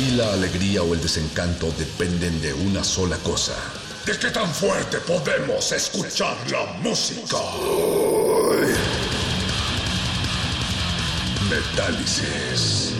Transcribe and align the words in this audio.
Aquí 0.00 0.12
la 0.12 0.32
alegría 0.32 0.82
o 0.82 0.94
el 0.94 1.02
desencanto 1.02 1.70
dependen 1.76 2.40
de 2.40 2.54
una 2.54 2.82
sola 2.82 3.18
cosa. 3.18 3.54
¿De 4.06 4.18
qué 4.18 4.30
tan 4.30 4.48
fuerte 4.48 4.96
podemos 5.00 5.72
escuchar 5.72 6.38
la 6.50 6.64
música? 6.80 7.36
Metálisis. 11.50 12.94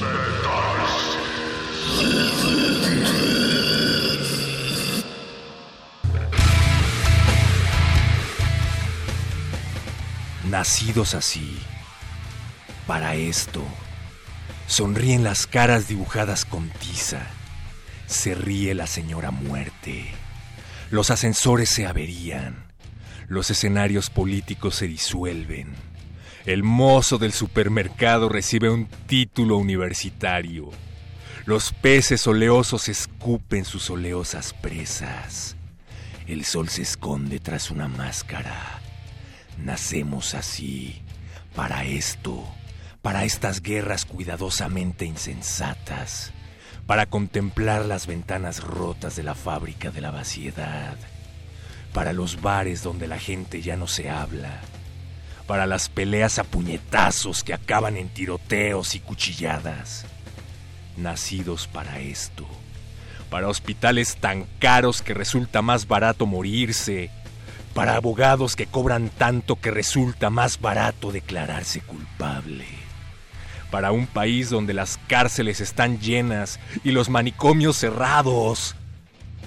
Nacidos 10.44 11.14
así, 11.14 11.58
para 12.86 13.14
esto, 13.14 13.62
sonríen 14.70 15.24
las 15.24 15.48
caras 15.48 15.88
dibujadas 15.88 16.44
con 16.44 16.68
tiza, 16.68 17.26
se 18.06 18.36
ríe 18.36 18.72
la 18.72 18.86
señora 18.86 19.32
muerte, 19.32 20.04
los 20.92 21.10
ascensores 21.10 21.68
se 21.68 21.86
averían, 21.86 22.66
los 23.26 23.50
escenarios 23.50 24.10
políticos 24.10 24.76
se 24.76 24.86
disuelven, 24.86 25.74
el 26.46 26.62
mozo 26.62 27.18
del 27.18 27.32
supermercado 27.32 28.28
recibe 28.28 28.70
un 28.70 28.86
título 29.08 29.56
universitario, 29.56 30.70
los 31.46 31.72
peces 31.72 32.24
oleosos 32.28 32.88
escupen 32.88 33.64
sus 33.64 33.90
oleosas 33.90 34.52
presas, 34.52 35.56
el 36.28 36.44
sol 36.44 36.68
se 36.68 36.82
esconde 36.82 37.40
tras 37.40 37.72
una 37.72 37.88
máscara. 37.88 38.78
Nacemos 39.58 40.34
así, 40.34 41.02
para 41.56 41.84
esto, 41.84 42.46
para 43.02 43.24
estas 43.24 43.62
guerras 43.62 44.04
cuidadosamente 44.04 45.06
insensatas, 45.06 46.32
para 46.86 47.06
contemplar 47.06 47.86
las 47.86 48.06
ventanas 48.06 48.62
rotas 48.62 49.16
de 49.16 49.22
la 49.22 49.34
fábrica 49.34 49.90
de 49.90 50.00
la 50.00 50.10
vaciedad, 50.10 50.96
para 51.92 52.12
los 52.12 52.40
bares 52.40 52.82
donde 52.82 53.08
la 53.08 53.18
gente 53.18 53.62
ya 53.62 53.76
no 53.76 53.86
se 53.86 54.10
habla, 54.10 54.60
para 55.46 55.66
las 55.66 55.88
peleas 55.88 56.38
a 56.38 56.44
puñetazos 56.44 57.42
que 57.42 57.54
acaban 57.54 57.96
en 57.96 58.08
tiroteos 58.08 58.94
y 58.94 59.00
cuchilladas. 59.00 60.04
Nacidos 60.96 61.66
para 61.66 62.00
esto, 62.00 62.46
para 63.30 63.48
hospitales 63.48 64.16
tan 64.16 64.44
caros 64.58 65.00
que 65.02 65.14
resulta 65.14 65.62
más 65.62 65.88
barato 65.88 66.26
morirse, 66.26 67.10
para 67.74 67.96
abogados 67.96 68.56
que 68.56 68.66
cobran 68.66 69.08
tanto 69.08 69.56
que 69.56 69.70
resulta 69.70 70.28
más 70.28 70.60
barato 70.60 71.12
declararse 71.12 71.80
culpable, 71.80 72.66
para 73.70 73.92
un 73.92 74.06
país 74.06 74.50
donde 74.50 74.74
las 74.74 74.98
cárceles 75.06 75.60
están 75.60 76.00
llenas 76.00 76.60
y 76.84 76.90
los 76.90 77.08
manicomios 77.08 77.76
cerrados, 77.76 78.76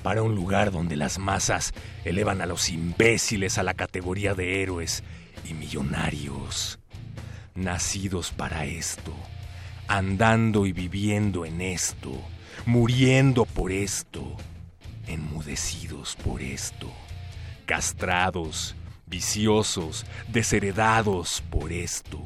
para 0.01 0.21
un 0.21 0.35
lugar 0.35 0.71
donde 0.71 0.97
las 0.97 1.17
masas 1.17 1.73
elevan 2.03 2.41
a 2.41 2.45
los 2.45 2.69
imbéciles 2.69 3.57
a 3.57 3.63
la 3.63 3.73
categoría 3.73 4.33
de 4.33 4.61
héroes 4.61 5.03
y 5.49 5.53
millonarios, 5.53 6.79
nacidos 7.55 8.31
para 8.31 8.65
esto, 8.65 9.13
andando 9.87 10.65
y 10.65 10.73
viviendo 10.73 11.45
en 11.45 11.61
esto, 11.61 12.11
muriendo 12.65 13.45
por 13.45 13.71
esto, 13.71 14.35
enmudecidos 15.07 16.15
por 16.17 16.41
esto 16.41 16.91
castrados, 17.65 18.75
viciosos, 19.05 20.05
desheredados 20.27 21.41
por 21.49 21.71
esto, 21.71 22.21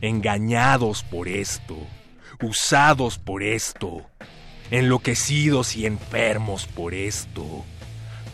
engañados 0.00 1.02
por 1.02 1.28
esto, 1.28 1.76
usados 2.40 3.18
por 3.18 3.42
esto, 3.42 4.06
enloquecidos 4.70 5.76
y 5.76 5.86
enfermos 5.86 6.66
por 6.66 6.94
esto, 6.94 7.64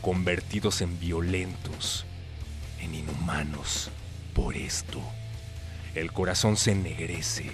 convertidos 0.00 0.80
en 0.80 0.98
violentos, 0.98 2.06
en 2.80 2.94
inhumanos 2.94 3.90
por 4.34 4.56
esto. 4.56 5.00
El 5.94 6.12
corazón 6.12 6.56
se 6.56 6.72
ennegrece, 6.72 7.50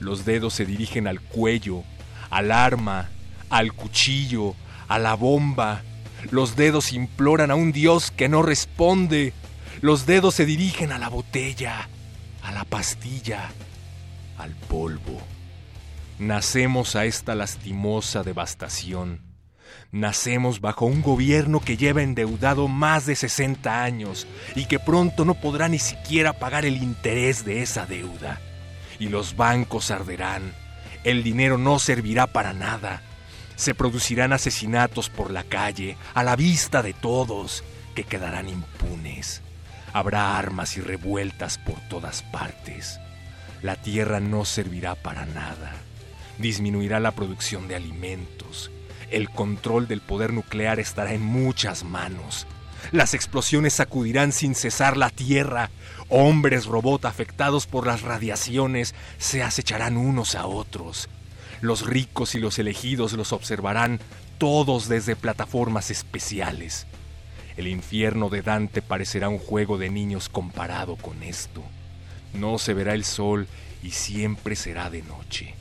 los 0.00 0.24
dedos 0.24 0.54
se 0.54 0.64
dirigen 0.64 1.06
al 1.06 1.20
cuello, 1.20 1.82
al 2.30 2.52
arma, 2.52 3.10
al 3.50 3.72
cuchillo, 3.72 4.54
a 4.88 4.98
la 4.98 5.14
bomba, 5.14 5.82
los 6.30 6.56
dedos 6.56 6.92
imploran 6.92 7.50
a 7.50 7.54
un 7.54 7.72
Dios 7.72 8.10
que 8.10 8.28
no 8.28 8.42
responde. 8.42 9.32
Los 9.80 10.06
dedos 10.06 10.34
se 10.34 10.44
dirigen 10.44 10.92
a 10.92 10.98
la 10.98 11.08
botella, 11.08 11.88
a 12.48 12.52
la 12.52 12.64
pastilla, 12.64 13.50
al 14.38 14.54
polvo. 14.54 15.20
Nacemos 16.18 16.96
a 16.96 17.04
esta 17.04 17.34
lastimosa 17.34 18.22
devastación. 18.22 19.20
Nacemos 19.92 20.62
bajo 20.62 20.86
un 20.86 21.02
gobierno 21.02 21.60
que 21.60 21.76
lleva 21.76 22.02
endeudado 22.02 22.66
más 22.66 23.04
de 23.04 23.16
60 23.16 23.84
años 23.84 24.26
y 24.56 24.64
que 24.64 24.78
pronto 24.78 25.26
no 25.26 25.34
podrá 25.34 25.68
ni 25.68 25.78
siquiera 25.78 26.32
pagar 26.32 26.64
el 26.64 26.78
interés 26.78 27.44
de 27.44 27.60
esa 27.60 27.84
deuda. 27.84 28.40
Y 28.98 29.10
los 29.10 29.36
bancos 29.36 29.90
arderán. 29.90 30.54
El 31.04 31.22
dinero 31.22 31.58
no 31.58 31.78
servirá 31.78 32.26
para 32.26 32.54
nada 32.54 33.02
se 33.56 33.74
producirán 33.74 34.32
asesinatos 34.32 35.10
por 35.10 35.32
la 35.32 35.42
calle, 35.42 35.96
a 36.14 36.22
la 36.22 36.36
vista 36.36 36.80
de 36.80 36.92
todos, 36.92 37.64
que 37.96 38.04
quedarán 38.04 38.48
impunes. 38.48 39.42
Habrá 39.92 40.38
armas 40.38 40.76
y 40.76 40.80
revueltas 40.80 41.58
por 41.58 41.80
todas 41.88 42.22
partes. 42.22 43.00
La 43.62 43.76
tierra 43.76 44.20
no 44.20 44.44
servirá 44.44 44.94
para 44.94 45.26
nada. 45.26 45.72
Disminuirá 46.38 47.00
la 47.00 47.12
producción 47.12 47.66
de 47.68 47.76
alimentos. 47.76 48.70
El 49.10 49.30
control 49.30 49.88
del 49.88 50.00
poder 50.00 50.32
nuclear 50.32 50.78
estará 50.78 51.14
en 51.14 51.22
muchas 51.22 51.82
manos. 51.82 52.46
Las 52.92 53.14
explosiones 53.14 53.74
sacudirán 53.74 54.32
sin 54.32 54.54
cesar 54.54 54.96
la 54.96 55.10
tierra. 55.10 55.70
Hombres 56.08 56.66
robot 56.66 57.04
afectados 57.04 57.66
por 57.66 57.86
las 57.86 58.02
radiaciones 58.02 58.94
se 59.18 59.42
acecharán 59.42 59.96
unos 59.96 60.34
a 60.34 60.46
otros. 60.46 61.08
Los 61.60 61.86
ricos 61.86 62.34
y 62.34 62.38
los 62.38 62.58
elegidos 62.58 63.14
los 63.14 63.32
observarán 63.32 63.98
todos 64.38 64.88
desde 64.88 65.16
plataformas 65.16 65.90
especiales. 65.90 66.86
El 67.58 67.66
infierno 67.66 68.30
de 68.30 68.40
Dante 68.40 68.80
parecerá 68.80 69.28
un 69.28 69.38
juego 69.38 69.76
de 69.76 69.90
niños 69.90 70.30
comparado 70.30 70.96
con 70.96 71.22
esto. 71.22 71.62
No 72.32 72.56
se 72.56 72.72
verá 72.72 72.94
el 72.94 73.04
sol 73.04 73.48
y 73.82 73.90
siempre 73.90 74.56
será 74.56 74.88
de 74.88 75.02
noche. 75.02 75.56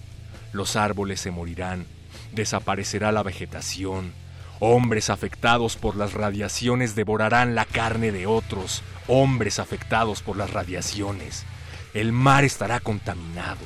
Los 0.53 0.75
árboles 0.75 1.19
se 1.19 1.31
morirán, 1.31 1.87
desaparecerá 2.33 3.11
la 3.11 3.23
vegetación, 3.23 4.13
Hombres 4.59 5.11
afectados 5.11 5.75
por 5.75 5.95
las 5.95 6.13
radiaciones 6.13 6.95
devorarán 6.95 7.53
la 7.53 7.65
carne 7.65 8.11
de 8.11 8.25
otros, 8.25 8.81
hombres 9.07 9.59
afectados 9.59 10.23
por 10.23 10.35
las 10.35 10.51
radiaciones. 10.51 11.45
El 11.93 12.11
mar 12.11 12.43
estará 12.43 12.79
contaminado, 12.79 13.61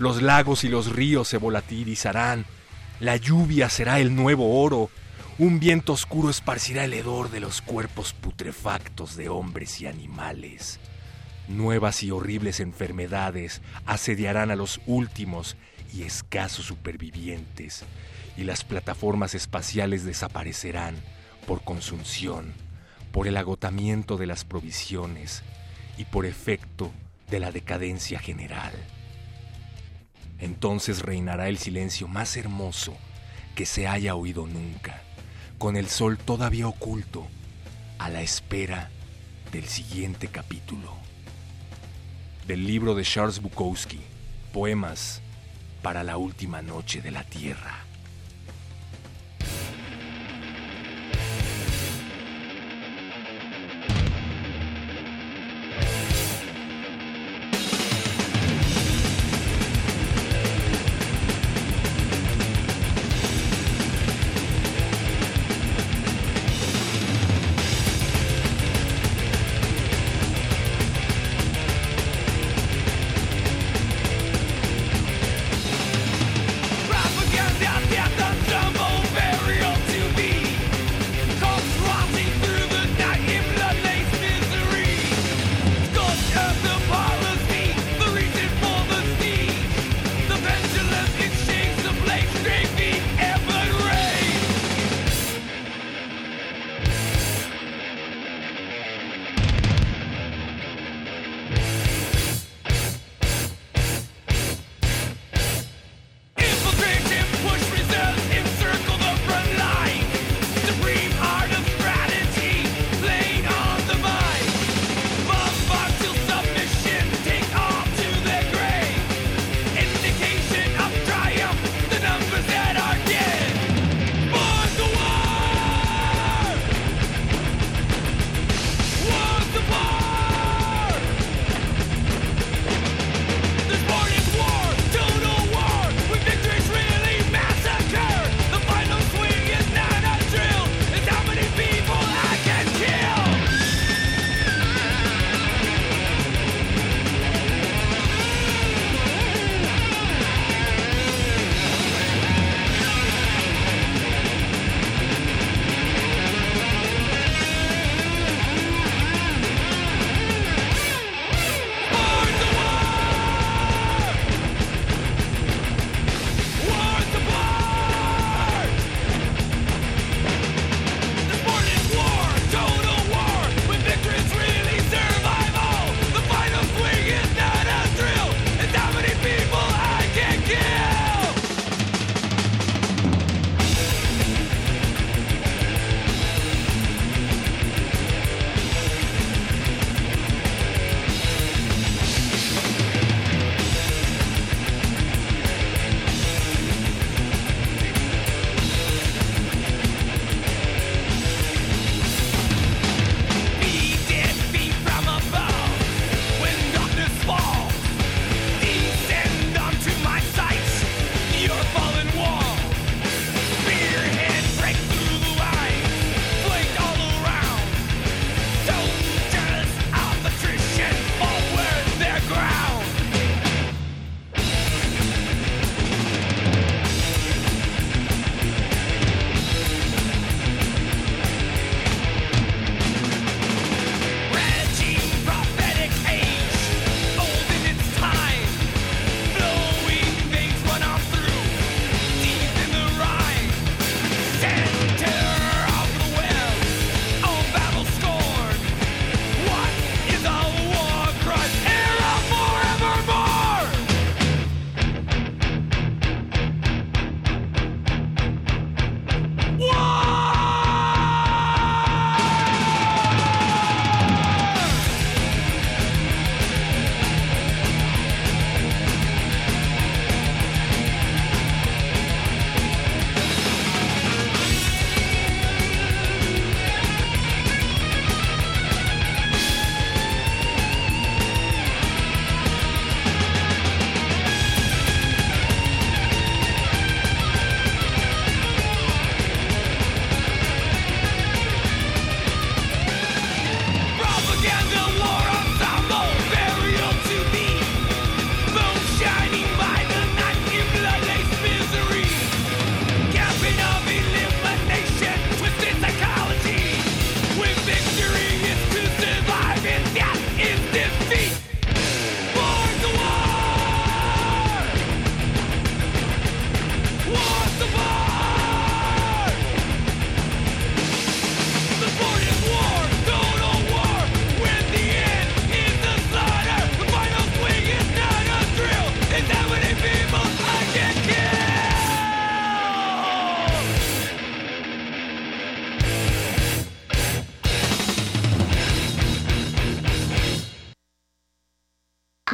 los 0.00 0.22
lagos 0.22 0.64
y 0.64 0.68
los 0.68 0.90
ríos 0.90 1.28
se 1.28 1.38
volatilizarán, 1.38 2.46
la 2.98 3.16
lluvia 3.16 3.68
será 3.68 4.00
el 4.00 4.16
nuevo 4.16 4.60
oro, 4.60 4.90
un 5.38 5.58
viento 5.58 5.92
oscuro 5.92 6.30
esparcirá 6.30 6.84
el 6.84 6.94
hedor 6.94 7.28
de 7.28 7.40
los 7.40 7.60
cuerpos 7.60 8.12
putrefactos 8.12 9.16
de 9.16 9.28
hombres 9.28 9.80
y 9.80 9.86
animales. 9.86 10.78
Nuevas 11.48 12.04
y 12.04 12.12
horribles 12.12 12.60
enfermedades 12.60 13.60
asediarán 13.84 14.52
a 14.52 14.56
los 14.56 14.80
últimos 14.86 15.56
y 15.92 16.04
escasos 16.04 16.66
supervivientes, 16.66 17.84
y 18.36 18.44
las 18.44 18.62
plataformas 18.62 19.34
espaciales 19.34 20.04
desaparecerán 20.04 20.94
por 21.48 21.62
consunción, 21.62 22.54
por 23.10 23.26
el 23.26 23.36
agotamiento 23.36 24.16
de 24.16 24.26
las 24.26 24.44
provisiones 24.44 25.42
y 25.98 26.04
por 26.04 26.26
efecto 26.26 26.92
de 27.28 27.40
la 27.40 27.50
decadencia 27.50 28.20
general. 28.20 28.72
Entonces 30.38 31.02
reinará 31.02 31.48
el 31.48 31.58
silencio 31.58 32.06
más 32.06 32.36
hermoso 32.36 32.96
que 33.54 33.66
se 33.66 33.86
haya 33.86 34.14
oído 34.14 34.46
nunca, 34.46 35.03
con 35.58 35.76
el 35.76 35.88
sol 35.88 36.18
todavía 36.18 36.68
oculto, 36.68 37.26
a 37.98 38.08
la 38.08 38.22
espera 38.22 38.90
del 39.52 39.64
siguiente 39.64 40.28
capítulo. 40.28 40.92
Del 42.46 42.66
libro 42.66 42.94
de 42.94 43.04
Charles 43.04 43.40
Bukowski, 43.40 44.00
Poemas 44.52 45.20
para 45.82 46.02
la 46.02 46.16
última 46.16 46.62
noche 46.62 47.00
de 47.00 47.10
la 47.10 47.24
Tierra. 47.24 47.83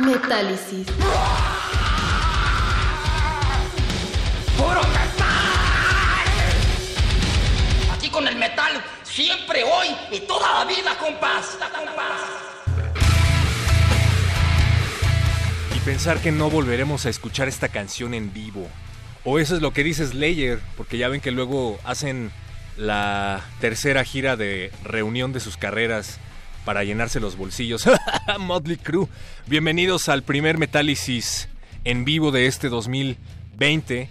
Metálisis. 0.00 0.86
¡Puro 4.56 4.80
metal! 4.80 5.26
Aquí 7.92 8.08
con 8.08 8.26
el 8.26 8.36
metal, 8.36 8.82
siempre, 9.04 9.62
hoy 9.62 9.88
y 10.10 10.20
toda 10.20 10.64
la 10.64 10.64
vida, 10.64 10.96
compás. 10.98 11.58
compás. 11.60 12.22
Y 15.76 15.80
pensar 15.80 16.18
que 16.20 16.32
no 16.32 16.48
volveremos 16.48 17.04
a 17.04 17.10
escuchar 17.10 17.48
esta 17.48 17.68
canción 17.68 18.14
en 18.14 18.32
vivo. 18.32 18.66
O 19.24 19.38
eso 19.38 19.54
es 19.54 19.60
lo 19.60 19.74
que 19.74 19.84
dice 19.84 20.06
Slayer, 20.06 20.60
porque 20.78 20.96
ya 20.96 21.08
ven 21.08 21.20
que 21.20 21.30
luego 21.30 21.78
hacen 21.84 22.32
la 22.78 23.42
tercera 23.60 24.02
gira 24.04 24.36
de 24.36 24.72
reunión 24.82 25.34
de 25.34 25.40
sus 25.40 25.58
carreras 25.58 26.18
para 26.64 26.84
llenarse 26.84 27.20
los 27.20 27.36
bolsillos. 27.36 27.88
Motley 28.38 28.76
Crue. 28.76 29.08
Bienvenidos 29.46 30.08
al 30.08 30.22
primer 30.22 30.58
Metálisis 30.58 31.48
en 31.84 32.04
vivo 32.04 32.30
de 32.30 32.46
este 32.46 32.68
2020. 32.68 34.08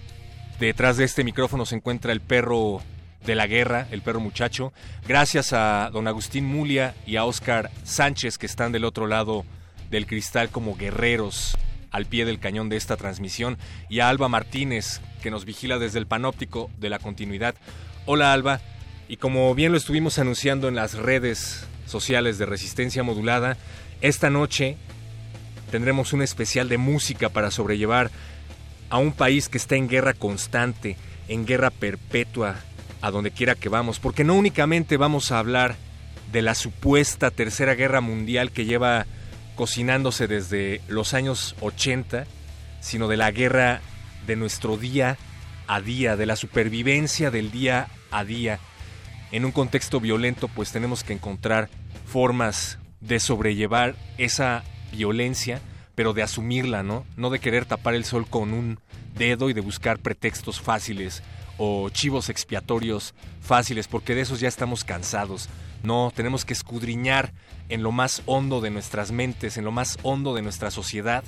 Detrás 0.60 0.98
de 0.98 1.06
este 1.06 1.24
micrófono 1.24 1.66
se 1.66 1.76
encuentra 1.76 2.12
el 2.12 2.22
perro 2.22 2.82
de 3.26 3.36
la 3.36 3.48
guerra, 3.48 3.88
el 3.92 4.02
perro 4.02 4.20
muchacho. 4.20 4.74
Gracias 5.08 5.54
a 5.54 5.90
don 5.92 6.08
Agustín 6.08 6.46
Mulia 6.46 6.96
y 7.06 7.16
a 7.16 7.26
Oscar 7.26 7.72
Sánchez 7.84 8.38
que 8.38 8.46
están 8.46 8.72
del 8.72 8.86
otro 8.86 9.08
lado 9.08 9.46
del 9.90 10.06
cristal 10.06 10.50
como 10.50 10.76
guerreros 10.76 11.58
al 11.92 12.06
pie 12.06 12.26
del 12.26 12.40
cañón 12.40 12.70
de 12.70 12.78
esta 12.78 12.98
transmisión 12.98 13.58
y 13.90 14.00
a 14.00 14.10
Alba 14.10 14.28
Martínez 14.28 15.02
que 15.22 15.32
nos 15.32 15.46
vigila 15.46 15.80
desde 15.80 16.00
el 16.00 16.08
panóptico 16.08 16.70
de 16.78 16.90
la 16.90 17.00
continuidad. 17.00 17.56
Hola 18.06 18.34
Alba, 18.34 18.62
y 19.08 19.18
como 19.18 19.54
bien 19.56 19.72
lo 19.72 19.78
estuvimos 19.78 20.20
anunciando 20.20 20.68
en 20.68 20.76
las 20.76 20.94
redes 20.94 21.68
sociales 21.90 22.38
de 22.38 22.46
Resistencia 22.46 23.04
Modulada, 23.04 23.58
esta 24.02 24.30
noche 24.30 24.78
tendremos 25.72 26.14
un 26.14 26.22
especial 26.22 26.70
de 26.70 26.78
música 26.78 27.30
para 27.30 27.52
sobrellevar 27.52 28.12
a 28.90 28.98
un 28.98 29.12
país 29.12 29.50
que 29.50 29.58
está 29.58 29.76
en 29.76 29.88
guerra 29.88 30.14
constante, 30.14 30.98
en 31.28 31.46
guerra 31.46 31.70
perpetua, 31.70 32.56
a 33.02 33.12
donde 33.12 33.32
quiera 33.32 33.56
que 33.56 33.70
vamos, 33.70 34.00
porque 34.00 34.24
no 34.24 34.36
únicamente 34.36 34.98
vamos 34.98 35.32
a 35.32 35.40
hablar 35.40 35.76
de 36.32 36.42
la 36.42 36.56
supuesta 36.56 37.32
tercera 37.32 37.76
guerra 37.76 38.02
mundial 38.02 38.52
que 38.52 38.66
lleva 38.66 39.06
cocinándose 39.56 40.28
desde 40.28 40.82
los 40.88 41.14
años 41.14 41.56
80, 41.62 42.26
sino 42.82 43.08
de 43.08 43.18
la 43.18 43.32
guerra 43.32 43.82
de 44.26 44.36
nuestro 44.36 44.78
día 44.78 45.18
a 45.68 45.82
día, 45.82 46.16
de 46.16 46.26
la 46.26 46.36
supervivencia 46.36 47.32
del 47.32 47.52
día 47.52 47.88
a 48.12 48.24
día. 48.24 48.60
En 49.32 49.46
un 49.46 49.52
contexto 49.52 50.00
violento, 50.00 50.48
pues 50.48 50.72
tenemos 50.72 51.04
que 51.04 51.14
encontrar 51.14 51.70
formas 52.06 52.80
de 53.00 53.20
sobrellevar 53.20 53.96
esa 54.18 54.64
violencia, 54.92 55.62
pero 55.94 56.14
de 56.14 56.24
asumirla, 56.24 56.82
¿no? 56.82 57.06
No 57.16 57.30
de 57.30 57.40
querer 57.40 57.66
tapar 57.66 57.94
el 57.94 58.06
sol 58.06 58.28
con 58.28 58.54
un 58.54 58.80
dedo 59.16 59.50
y 59.50 59.54
de 59.54 59.62
buscar 59.62 60.00
pretextos 60.00 60.60
fáciles 60.60 61.22
o 61.58 61.90
chivos 61.90 62.30
expiatorios 62.30 63.14
fáciles, 63.42 63.88
porque 63.88 64.16
de 64.16 64.22
esos 64.22 64.40
ya 64.40 64.48
estamos 64.48 64.84
cansados. 64.84 65.50
No, 65.84 66.12
tenemos 66.16 66.44
que 66.44 66.54
escudriñar 66.54 67.32
en 67.68 67.84
lo 67.84 67.92
más 67.92 68.24
hondo 68.26 68.62
de 68.62 68.72
nuestras 68.72 69.12
mentes, 69.12 69.58
en 69.58 69.66
lo 69.66 69.72
más 69.72 70.00
hondo 70.02 70.34
de 70.34 70.42
nuestra 70.42 70.72
sociedad, 70.72 71.24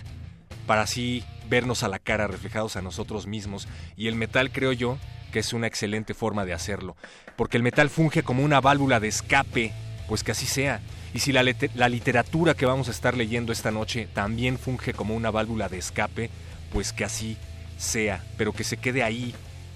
para 0.68 0.82
así 0.82 1.24
vernos 1.50 1.84
a 1.84 1.88
la 1.88 2.00
cara 2.00 2.27
reflejados 2.27 2.75
a 2.75 2.82
nosotros 2.82 3.27
mismos. 3.27 3.68
Y 3.98 4.08
el 4.08 4.15
metal, 4.15 4.51
creo 4.51 4.72
yo, 4.72 4.98
que 5.32 5.39
es 5.39 5.53
una 5.53 5.68
excelente 5.68 6.13
forma 6.13 6.46
de 6.46 6.53
hacerlo, 6.53 6.96
porque 7.36 7.58
el 7.58 7.63
metal 7.63 7.89
funge 7.89 8.24
como 8.24 8.44
una 8.44 8.62
válvula 8.62 9.00
de 9.00 9.08
escape, 9.08 9.74
pues 10.08 10.24
que 10.24 10.32
así 10.32 10.46
sea. 10.46 10.82
Y 11.13 11.20
si 11.20 11.32
la, 11.32 11.44
literatura 11.44 12.53
que 12.53 12.65
vamos 12.65 12.88
a 12.88 12.91
estar 12.91 13.18
leyendo 13.18 13.51
esta 13.51 13.72
noche 13.72 14.08
también 14.13 14.58
funge 14.58 14.94
como 14.94 15.15
una 15.15 15.32
válvula 15.32 15.68
de 15.68 15.77
escape, 15.77 16.30
pues 16.72 16.94
que 16.94 17.03
así 17.03 17.38
sea, 17.77 18.24
pero 18.38 18.53
que 18.53 18.63
se 18.63 18.77
quede 18.77 19.03
ahí 19.03 19.34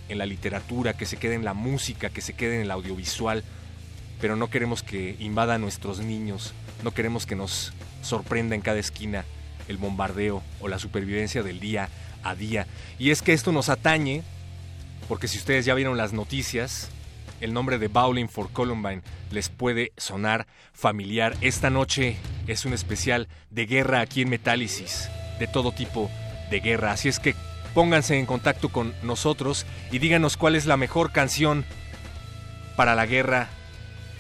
en 0.08 0.18
la 0.18 0.26
literatura, 0.26 0.94
que 0.94 1.06
se 1.06 1.18
quede 1.18 1.36
en 1.36 1.44
la 1.44 1.54
música, 1.54 2.10
que 2.10 2.22
se 2.22 2.34
quede 2.34 2.56
en 2.56 2.62
el 2.62 2.72
audiovisual, 2.72 3.44
pero 4.22 4.36
no 4.36 4.50
queremos 4.50 4.84
que 4.84 5.18
invada 5.20 5.56
a 5.56 5.58
nuestros 5.58 6.00
niños, 6.00 6.54
no 6.84 6.92
queremos 6.92 7.26
que 7.26 7.36
nos 7.36 7.74
sorprenda 8.02 8.56
en 8.56 8.62
cada 8.62 8.80
esquina 8.80 9.26
el 9.68 9.78
bombardeo 9.78 10.44
o 10.60 10.68
la 10.68 10.80
supervivencia 10.80 11.44
del 11.44 11.60
día 11.60 11.90
a 12.24 12.36
día. 12.36 12.68
Y 13.00 13.12
es 13.12 13.22
que 13.22 13.34
esto 13.34 13.52
nos 13.52 13.70
atañe, 13.70 14.24
porque 15.08 15.28
si 15.28 15.38
ustedes 15.38 15.66
ya 15.66 15.74
vieron 15.74 15.98
las 15.98 16.14
noticias, 16.14 16.90
el 17.42 17.54
nombre 17.54 17.78
de 17.78 17.88
Bowling 17.88 18.28
for 18.28 18.52
Columbine 18.52 19.02
les 19.32 19.50
puede 19.50 19.92
sonar 19.98 20.48
familiar. 20.74 21.36
Esta 21.42 21.70
noche 21.70 22.18
es 22.48 22.66
un 22.66 22.74
especial 22.74 23.28
de 23.50 23.66
guerra 23.66 24.02
aquí 24.02 24.22
en 24.22 24.30
Metálisis, 24.30 25.10
de 25.40 25.48
todo 25.48 25.72
tipo 25.72 26.10
de 26.50 26.60
guerra. 26.60 26.92
Así 26.92 27.10
es 27.10 27.20
que 27.20 27.36
pónganse 27.74 28.18
en 28.18 28.26
contacto 28.26 28.70
con 28.70 28.94
nosotros 29.04 29.66
y 29.92 30.00
díganos 30.00 30.38
cuál 30.38 30.56
es 30.56 30.66
la 30.66 30.78
mejor 30.78 31.12
canción 31.12 31.66
para 32.76 32.96
la 32.96 33.06
guerra 33.06 33.50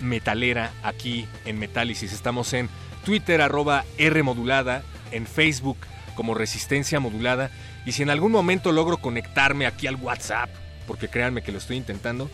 metalera 0.01 0.71
aquí 0.83 1.27
en 1.45 1.57
Metálisis. 1.57 2.11
Estamos 2.11 2.53
en 2.53 2.69
Twitter 3.05 3.41
arroba 3.41 3.85
R 3.97 4.23
modulada, 4.23 4.83
en 5.15 5.25
Facebook 5.25 5.77
como 6.15 6.33
Resistencia 6.33 6.99
Modulada. 6.99 7.51
Y 7.85 7.91
si 7.91 8.03
en 8.03 8.09
algún 8.09 8.31
momento 8.31 8.71
logro 8.71 8.97
conectarme 8.97 9.65
aquí 9.65 9.87
al 9.87 9.95
WhatsApp, 9.95 10.49
porque 10.87 11.07
créanme 11.07 11.41
que 11.41 11.51
lo 11.51 11.57
estoy 11.57 11.77
intentando, 11.77 12.29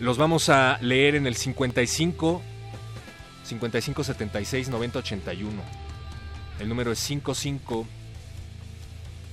los 0.00 0.18
vamos 0.18 0.48
a 0.48 0.78
leer 0.80 1.14
en 1.14 1.26
el 1.26 1.36
55 1.36 2.42
55 3.44 4.04
76 4.04 4.68
90 4.68 4.98
81. 4.98 5.62
El 6.60 6.68
número 6.68 6.92
es 6.92 6.98
55 6.98 7.86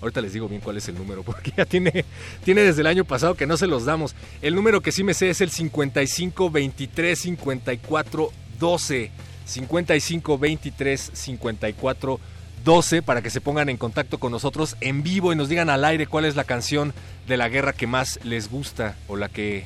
Ahorita 0.01 0.19
les 0.19 0.33
digo 0.33 0.49
bien 0.49 0.61
cuál 0.61 0.77
es 0.77 0.87
el 0.89 0.95
número, 0.95 1.21
porque 1.23 1.53
ya 1.55 1.65
tiene, 1.65 2.05
tiene 2.43 2.61
desde 2.61 2.81
el 2.81 2.87
año 2.87 3.05
pasado 3.05 3.35
que 3.35 3.45
no 3.45 3.55
se 3.55 3.67
los 3.67 3.85
damos. 3.85 4.15
El 4.41 4.55
número 4.55 4.81
que 4.81 4.91
sí 4.91 5.03
me 5.03 5.13
sé 5.13 5.29
es 5.29 5.41
el 5.41 5.51
55 5.51 6.49
23 6.49 7.19
54 7.19 8.31
12. 8.59 9.11
55 9.45 10.37
23 10.37 11.11
54 11.13 12.19
12 12.19 12.40
para 13.05 13.21
que 13.21 13.29
se 13.29 13.41
pongan 13.41 13.69
en 13.69 13.77
contacto 13.77 14.19
con 14.19 14.31
nosotros 14.31 14.77
en 14.81 15.03
vivo 15.03 15.33
y 15.33 15.35
nos 15.35 15.49
digan 15.49 15.69
al 15.69 15.83
aire 15.83 16.07
cuál 16.07 16.25
es 16.25 16.35
la 16.35 16.43
canción 16.43 16.93
de 17.27 17.37
la 17.37 17.49
guerra 17.49 17.73
que 17.73 17.87
más 17.87 18.19
les 18.23 18.49
gusta 18.49 18.95
o 19.07 19.17
la 19.17 19.29
que 19.29 19.65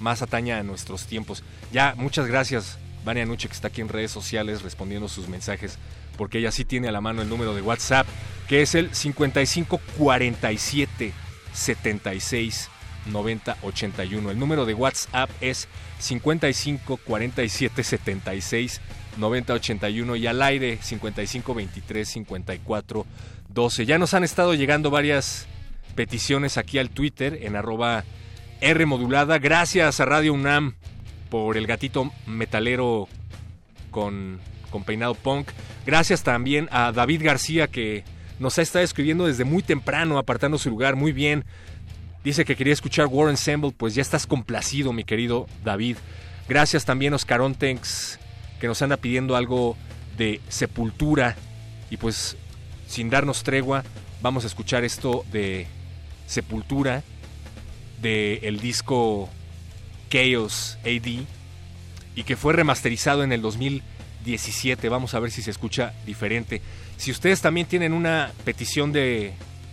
más 0.00 0.22
ataña 0.22 0.58
a 0.58 0.62
nuestros 0.62 1.06
tiempos. 1.06 1.44
Ya, 1.72 1.94
muchas 1.96 2.26
gracias, 2.26 2.78
Vania 3.04 3.24
Nuche, 3.26 3.48
que 3.48 3.54
está 3.54 3.68
aquí 3.68 3.80
en 3.80 3.88
redes 3.88 4.10
sociales 4.10 4.62
respondiendo 4.62 5.08
sus 5.08 5.28
mensajes, 5.28 5.78
porque 6.16 6.38
ella 6.38 6.50
sí 6.50 6.64
tiene 6.64 6.88
a 6.88 6.92
la 6.92 7.00
mano 7.00 7.22
el 7.22 7.28
número 7.28 7.54
de 7.54 7.62
WhatsApp 7.62 8.06
que 8.48 8.60
es 8.60 8.74
el 8.74 8.94
55 8.94 9.80
47 9.96 11.12
76 11.52 12.68
90 13.06 13.56
81. 13.62 14.30
El 14.30 14.38
número 14.38 14.66
de 14.66 14.74
WhatsApp 14.74 15.30
es 15.40 15.68
55 16.00 16.98
47 16.98 17.82
76 17.82 18.80
90 18.80 19.01
81 19.20 20.16
y 20.16 20.26
al 20.26 20.42
aire 20.42 20.78
55 20.80 21.54
23 21.54 22.08
54 22.08 23.06
12. 23.48 23.86
Ya 23.86 23.98
nos 23.98 24.14
han 24.14 24.24
estado 24.24 24.54
llegando 24.54 24.90
varias 24.90 25.46
peticiones 25.94 26.56
aquí 26.56 26.78
al 26.78 26.90
Twitter 26.90 27.38
en 27.42 27.56
arroba 27.56 28.04
R 28.60 28.86
modulada. 28.86 29.38
Gracias 29.38 30.00
a 30.00 30.04
Radio 30.04 30.32
UNAM 30.32 30.74
por 31.28 31.56
el 31.56 31.66
gatito 31.66 32.12
metalero 32.26 33.08
con, 33.90 34.40
peinado 34.86 35.14
punk. 35.14 35.48
Gracias 35.86 36.22
también 36.22 36.68
a 36.70 36.92
David 36.92 37.22
García 37.24 37.68
que 37.68 38.04
nos 38.38 38.58
ha 38.58 38.62
estado 38.62 38.84
escribiendo 38.84 39.26
desde 39.26 39.44
muy 39.44 39.62
temprano, 39.62 40.18
apartando 40.18 40.58
su 40.58 40.70
lugar 40.70 40.96
muy 40.96 41.12
bien. 41.12 41.44
Dice 42.24 42.44
que 42.44 42.56
quería 42.56 42.72
escuchar 42.72 43.06
War 43.06 43.30
Ensemble, 43.30 43.72
pues 43.76 43.94
ya 43.94 44.02
estás 44.02 44.26
complacido, 44.26 44.92
mi 44.92 45.04
querido 45.04 45.46
David. 45.64 45.96
Gracias 46.48 46.84
también 46.84 47.14
Oscar 47.14 47.40
Ontex, 47.40 48.18
que 48.62 48.68
nos 48.68 48.80
anda 48.80 48.96
pidiendo 48.96 49.34
algo 49.34 49.76
de 50.16 50.40
sepultura. 50.48 51.34
Y 51.90 51.96
pues, 51.96 52.36
sin 52.86 53.10
darnos 53.10 53.42
tregua, 53.42 53.82
vamos 54.22 54.44
a 54.44 54.46
escuchar 54.46 54.84
esto 54.84 55.24
de 55.32 55.66
Sepultura, 56.28 57.02
del 58.00 58.38
el 58.42 58.60
disco 58.60 59.28
Chaos 60.08 60.78
AD, 60.84 61.24
y 62.14 62.22
que 62.22 62.36
fue 62.36 62.52
remasterizado 62.52 63.24
en 63.24 63.32
el 63.32 63.42
2017. 63.42 64.88
Vamos 64.88 65.14
a 65.14 65.18
ver 65.18 65.32
si 65.32 65.42
se 65.42 65.50
escucha 65.50 65.92
diferente. 66.06 66.62
Si 66.98 67.10
ustedes 67.10 67.40
también 67.40 67.66
tienen 67.66 67.92
una 67.92 68.30
petición 68.44 68.92
de 68.92 69.32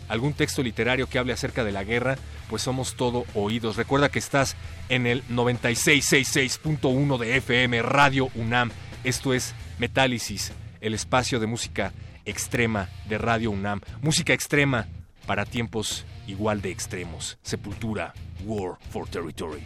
algún 0.10 0.34
texto 0.34 0.62
literario 0.62 1.08
que 1.08 1.20
hable 1.20 1.32
acerca 1.32 1.64
de 1.64 1.72
la 1.72 1.84
guerra, 1.84 2.18
pues 2.50 2.64
somos 2.64 2.96
todo 2.96 3.26
oídos. 3.34 3.78
Recuerda 3.78 4.10
que 4.10 4.20
estás 4.20 4.58
en 4.90 5.08
el 5.08 5.24
9666.1 5.30 7.18
de 7.18 7.38
FM 7.38 7.82
Radio 7.84 8.30
UNAM. 8.36 8.72
Esto 9.04 9.34
es 9.34 9.54
Metálisis, 9.78 10.52
el 10.82 10.94
espacio 10.94 11.40
de 11.40 11.48
música 11.48 11.94
extrema 12.26 12.90
de 13.08 13.18
Radio 13.18 13.52
UNAM. 13.52 13.82
Música 14.02 14.34
extrema 14.34 14.88
para 15.26 15.46
tiempos 15.46 16.06
igual 16.28 16.62
de 16.62 16.72
extremos. 16.72 17.38
Sepultura, 17.44 18.14
War 18.46 18.78
for 18.92 19.08
Territory. 19.08 19.64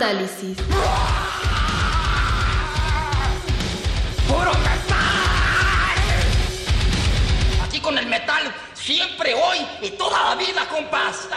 Metálisis. 0.00 0.56
¡Puro 4.26 4.50
metal! 4.50 4.96
Aquí 7.62 7.80
con 7.80 7.98
el 7.98 8.06
metal, 8.06 8.50
siempre, 8.72 9.34
hoy 9.34 9.58
y 9.82 9.90
toda 9.90 10.30
la 10.30 10.36
vida, 10.36 10.66
compás. 10.70 11.28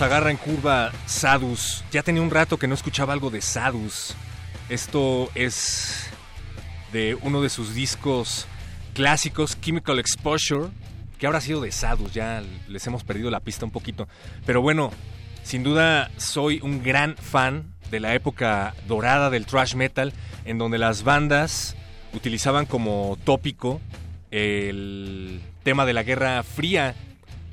Agarra 0.00 0.30
en 0.30 0.36
curva 0.36 0.92
Sadus. 1.06 1.82
Ya 1.90 2.02
tenía 2.02 2.20
un 2.20 2.30
rato 2.30 2.58
que 2.58 2.66
no 2.66 2.74
escuchaba 2.74 3.12
algo 3.12 3.30
de 3.30 3.40
Sadus. 3.40 4.14
Esto 4.68 5.30
es 5.34 6.10
de 6.92 7.16
uno 7.22 7.40
de 7.40 7.48
sus 7.48 7.74
discos 7.74 8.46
clásicos, 8.92 9.58
Chemical 9.60 9.98
Exposure, 9.98 10.68
que 11.18 11.26
ahora 11.26 11.38
ha 11.38 11.40
sido 11.40 11.62
de 11.62 11.72
Sadus, 11.72 12.12
ya 12.12 12.42
les 12.68 12.86
hemos 12.86 13.02
perdido 13.02 13.30
la 13.30 13.40
pista 13.40 13.64
un 13.64 13.70
poquito. 13.70 14.06
Pero 14.44 14.60
bueno, 14.60 14.92
sin 15.42 15.62
duda 15.62 16.10
soy 16.18 16.60
un 16.62 16.82
gran 16.82 17.16
fan 17.16 17.72
de 17.90 18.00
la 18.00 18.14
época 18.14 18.74
dorada 18.86 19.30
del 19.30 19.46
thrash 19.46 19.74
metal, 19.74 20.12
en 20.44 20.58
donde 20.58 20.76
las 20.76 21.02
bandas 21.02 21.76
utilizaban 22.12 22.66
como 22.66 23.16
tópico 23.24 23.80
el 24.30 25.40
tema 25.62 25.86
de 25.86 25.94
la 25.94 26.02
Guerra 26.02 26.42
Fría, 26.42 26.94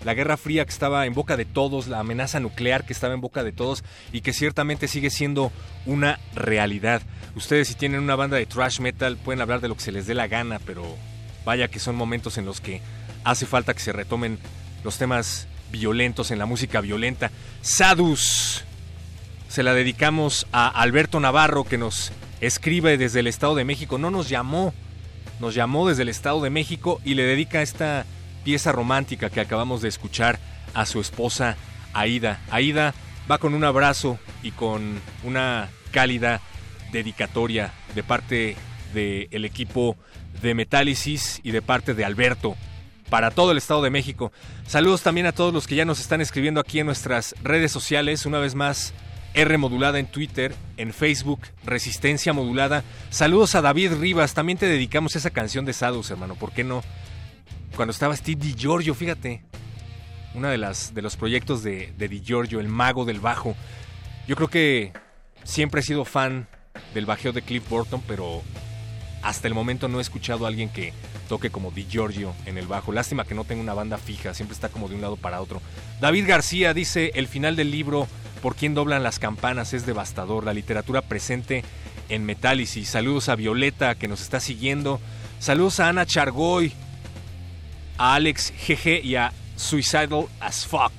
la 0.04 0.14
Guerra 0.14 0.38
Fría 0.38 0.66
que 0.66 0.72
estaba 0.72 1.06
en 1.06 1.14
boca 1.14 1.38
de 1.38 1.46
todos, 1.46 1.88
la 1.88 2.00
amenaza 2.00 2.40
nuclear 2.40 2.86
que 2.86 2.94
estaba 2.94 3.14
en 3.14 3.22
boca 3.22 3.44
de 3.44 3.52
todos 3.52 3.84
y 4.12 4.22
que 4.22 4.34
ciertamente 4.34 4.88
sigue 4.88 5.10
siendo 5.10 5.52
una 5.86 6.20
realidad. 6.34 7.02
Ustedes 7.36 7.68
si 7.68 7.76
tienen 7.76 8.02
una 8.02 8.16
banda 8.16 8.38
de 8.38 8.46
thrash 8.46 8.80
metal 8.80 9.18
pueden 9.18 9.42
hablar 9.42 9.62
de 9.62 9.68
lo 9.68 9.76
que 9.76 9.82
se 9.82 9.92
les 9.92 10.08
dé 10.08 10.14
la 10.14 10.28
gana, 10.28 10.60
pero 10.66 10.84
vaya 11.46 11.68
que 11.68 11.80
son 11.80 11.96
momentos 11.96 12.38
en 12.38 12.46
los 12.46 12.62
que 12.62 12.82
hace 13.24 13.46
falta 13.46 13.74
que 13.74 13.80
se 13.80 13.94
retomen 13.94 14.40
los 14.84 14.98
temas 14.98 15.48
violentos 15.72 16.32
en 16.32 16.40
la 16.40 16.46
música 16.46 16.82
violenta. 16.82 17.32
Sadus. 17.62 18.64
Se 19.48 19.64
la 19.64 19.74
dedicamos 19.74 20.48
a 20.54 20.70
Alberto 20.70 21.20
Navarro 21.20 21.66
que 21.66 21.78
nos 21.78 22.14
escribe 22.40 22.98
desde 22.98 23.20
el 23.20 23.28
Estado 23.28 23.54
de 23.56 23.66
México. 23.66 23.98
No 23.98 24.10
nos 24.10 24.30
llamó, 24.30 24.74
nos 25.42 25.54
llamó 25.54 25.90
desde 25.90 26.04
el 26.04 26.10
Estado 26.10 26.42
de 26.42 26.50
México 26.50 27.02
y 27.04 27.16
le 27.16 27.24
dedica 27.24 27.62
esta 27.62 28.06
pieza 28.44 28.72
romántica 28.72 29.30
que 29.30 29.42
acabamos 29.42 29.82
de 29.82 29.90
escuchar 29.90 30.40
a 30.74 30.86
su 30.86 31.00
esposa 31.00 31.58
Aida. 31.94 32.40
Aida 32.50 32.94
va 33.30 33.38
con 33.38 33.54
un 33.54 33.64
abrazo 33.64 34.20
y 34.44 34.52
con 34.52 35.00
una 35.24 35.70
cálida 35.92 36.42
dedicatoria 36.92 37.74
de 37.96 38.04
parte 38.04 38.56
del 38.94 39.46
equipo 39.46 39.98
de 40.42 40.54
Metálisis 40.54 41.40
y 41.44 41.52
de 41.52 41.62
parte 41.62 41.94
de 41.94 42.06
Alberto 42.06 42.56
para 43.10 43.32
todo 43.32 43.52
el 43.52 43.58
Estado 43.58 43.82
de 43.82 43.90
México. 43.90 44.32
Saludos 44.66 45.02
también 45.02 45.28
a 45.28 45.34
todos 45.34 45.54
los 45.54 45.68
que 45.68 45.76
ya 45.76 45.86
nos 45.86 46.00
están 46.00 46.22
escribiendo 46.22 46.62
aquí 46.62 46.80
en 46.80 46.86
nuestras 46.86 47.36
redes 47.44 47.72
sociales. 47.72 48.26
Una 48.26 48.40
vez 48.40 48.56
más, 48.56 48.94
R 49.34 49.58
modulada 49.58 50.00
en 50.00 50.08
Twitter, 50.08 50.56
en 50.78 50.94
Facebook, 50.94 51.42
Resistencia 51.66 52.34
modulada. 52.34 52.84
Saludos 53.10 53.56
a 53.56 53.62
David 53.62 53.94
Rivas. 54.00 54.34
También 54.34 54.58
te 54.58 54.66
dedicamos 54.66 55.16
esa 55.16 55.30
canción 55.30 55.66
de 55.66 55.74
Sadus, 55.74 56.10
hermano. 56.10 56.36
¿Por 56.36 56.54
qué 56.54 56.64
no? 56.64 56.84
Cuando 57.76 57.92
estaba 57.92 58.16
Steve 58.16 58.42
DiGiorgio, 58.42 58.94
fíjate. 58.94 59.44
Una 60.34 60.50
de 60.50 60.58
las 60.58 60.94
de 60.94 61.02
los 61.02 61.18
proyectos 61.18 61.62
de, 61.64 61.94
de 61.98 62.08
DiGiorgio, 62.08 62.60
el 62.60 62.68
mago 62.68 63.06
del 63.06 63.20
bajo. 63.20 63.56
Yo 64.28 64.36
creo 64.36 64.48
que 64.48 64.94
siempre 65.44 65.82
he 65.82 65.84
sido 65.84 66.06
fan 66.06 66.48
del 66.94 67.06
bajeo 67.06 67.34
de 67.34 67.42
Cliff 67.42 67.68
Burton, 67.70 68.02
pero 68.08 68.42
hasta 69.22 69.48
el 69.48 69.54
momento 69.54 69.88
no 69.88 70.00
he 70.00 70.02
escuchado 70.02 70.46
a 70.46 70.48
alguien 70.48 70.70
que 70.70 70.94
toque 71.28 71.50
como 71.50 71.72
DiGiorgio 71.72 72.34
en 72.46 72.58
el 72.58 72.68
bajo. 72.68 72.92
Lástima 72.92 73.26
que 73.26 73.36
no 73.36 73.44
tenga 73.44 73.62
una 73.62 73.74
banda 73.74 73.98
fija, 73.98 74.34
siempre 74.34 74.56
está 74.56 74.70
como 74.70 74.88
de 74.88 74.96
un 74.96 75.02
lado 75.02 75.18
para 75.18 75.42
otro. 75.42 75.62
David 76.00 76.28
García 76.28 76.74
dice, 76.74 77.12
el 77.16 77.28
final 77.28 77.56
del 77.56 77.72
libro, 77.72 78.08
¿Por 78.42 78.56
quién 78.56 78.74
doblan 78.74 79.04
las 79.04 79.20
campanas? 79.20 79.74
es 79.74 79.86
devastador. 79.86 80.46
La 80.46 80.54
literatura 80.54 81.04
presente 81.04 81.64
en 82.10 82.26
Metálisis. 82.26 82.90
Saludos 82.90 83.30
a 83.30 83.36
Violeta 83.36 83.94
que 83.96 84.08
nos 84.08 84.22
está 84.22 84.40
siguiendo. 84.40 85.00
Saludos 85.40 85.80
a 85.80 85.90
Ana 85.90 86.08
Chargoy, 86.08 86.74
a 88.02 88.16
Alex 88.16 88.52
GG 88.68 89.06
y 89.06 89.16
a 89.16 89.32
Suicidal 89.56 90.26
as 90.40 90.66
Fuck. 90.66 90.92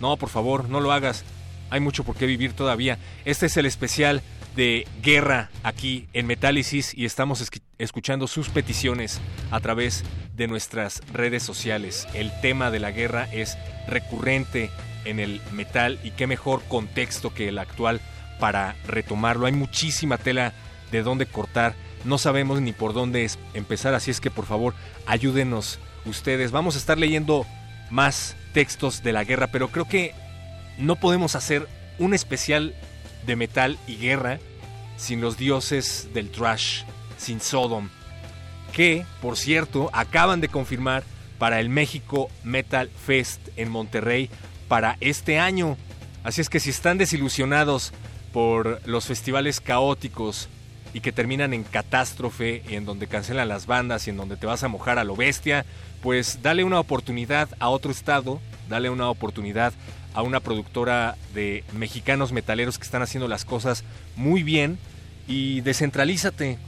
No, 0.00 0.18
por 0.18 0.28
favor, 0.28 0.68
no 0.68 0.80
lo 0.80 0.92
hagas. 0.92 1.24
Hay 1.70 1.80
mucho 1.80 2.04
por 2.04 2.14
qué 2.14 2.26
vivir 2.26 2.52
todavía. 2.52 2.98
Este 3.24 3.46
es 3.46 3.56
el 3.56 3.64
especial 3.64 4.20
de 4.54 4.86
guerra 5.02 5.48
aquí 5.62 6.08
en 6.12 6.26
Metálisis 6.26 6.92
y 6.94 7.06
estamos 7.06 7.42
escuchando 7.78 8.26
sus 8.26 8.50
peticiones 8.50 9.18
a 9.50 9.60
través 9.60 10.04
de 10.34 10.46
nuestras 10.46 11.00
redes 11.10 11.42
sociales. 11.42 12.06
El 12.12 12.30
tema 12.42 12.70
de 12.70 12.80
la 12.80 12.90
guerra 12.90 13.26
es 13.32 13.56
recurrente 13.88 14.70
en 15.06 15.20
el 15.20 15.40
metal 15.52 15.98
y 16.04 16.10
qué 16.10 16.26
mejor 16.26 16.62
contexto 16.68 17.32
que 17.32 17.48
el 17.48 17.58
actual 17.58 18.02
para 18.38 18.76
retomarlo. 18.86 19.46
Hay 19.46 19.52
muchísima 19.52 20.18
tela 20.18 20.52
de 20.92 21.02
dónde 21.02 21.24
cortar. 21.24 21.74
No 22.04 22.18
sabemos 22.18 22.60
ni 22.60 22.74
por 22.74 22.92
dónde 22.92 23.26
empezar, 23.54 23.94
así 23.94 24.10
es 24.10 24.20
que 24.20 24.30
por 24.30 24.44
favor 24.44 24.74
ayúdenos 25.06 25.78
ustedes. 26.06 26.50
Vamos 26.50 26.74
a 26.74 26.78
estar 26.78 26.98
leyendo 26.98 27.46
más 27.90 28.36
textos 28.52 29.02
de 29.02 29.12
la 29.12 29.24
guerra, 29.24 29.48
pero 29.48 29.68
creo 29.68 29.86
que 29.86 30.14
no 30.78 30.96
podemos 30.96 31.34
hacer 31.34 31.68
un 31.98 32.14
especial 32.14 32.74
de 33.26 33.36
metal 33.36 33.78
y 33.86 33.96
guerra 33.96 34.38
sin 34.96 35.20
los 35.20 35.36
dioses 35.36 36.08
del 36.14 36.30
trash, 36.30 36.82
sin 37.18 37.40
Sodom, 37.40 37.90
que, 38.72 39.04
por 39.20 39.36
cierto, 39.36 39.90
acaban 39.92 40.40
de 40.40 40.48
confirmar 40.48 41.04
para 41.38 41.60
el 41.60 41.68
México 41.68 42.30
Metal 42.44 42.88
Fest 42.88 43.40
en 43.56 43.70
Monterrey 43.70 44.30
para 44.68 44.96
este 45.00 45.38
año. 45.38 45.76
Así 46.24 46.40
es 46.40 46.48
que 46.48 46.60
si 46.60 46.70
están 46.70 46.98
desilusionados 46.98 47.92
por 48.32 48.80
los 48.86 49.06
festivales 49.06 49.60
caóticos 49.60 50.48
y 50.92 51.00
que 51.00 51.12
terminan 51.12 51.52
en 51.52 51.64
catástrofe, 51.64 52.62
en 52.74 52.84
donde 52.84 53.06
cancelan 53.06 53.48
las 53.48 53.66
bandas 53.66 54.06
y 54.06 54.10
en 54.10 54.16
donde 54.16 54.36
te 54.36 54.46
vas 54.46 54.62
a 54.62 54.68
mojar 54.68 54.98
a 54.98 55.04
lo 55.04 55.16
bestia, 55.16 55.64
pues 56.02 56.40
dale 56.42 56.64
una 56.64 56.80
oportunidad 56.80 57.48
a 57.58 57.68
otro 57.68 57.90
estado, 57.90 58.40
dale 58.68 58.90
una 58.90 59.10
oportunidad 59.10 59.72
a 60.14 60.22
una 60.22 60.40
productora 60.40 61.16
de 61.34 61.62
mexicanos 61.74 62.32
metaleros 62.32 62.78
que 62.78 62.84
están 62.84 63.02
haciendo 63.02 63.28
las 63.28 63.44
cosas 63.44 63.84
muy 64.16 64.42
bien 64.42 64.78
y 65.28 65.60
descentralízate. 65.60 66.58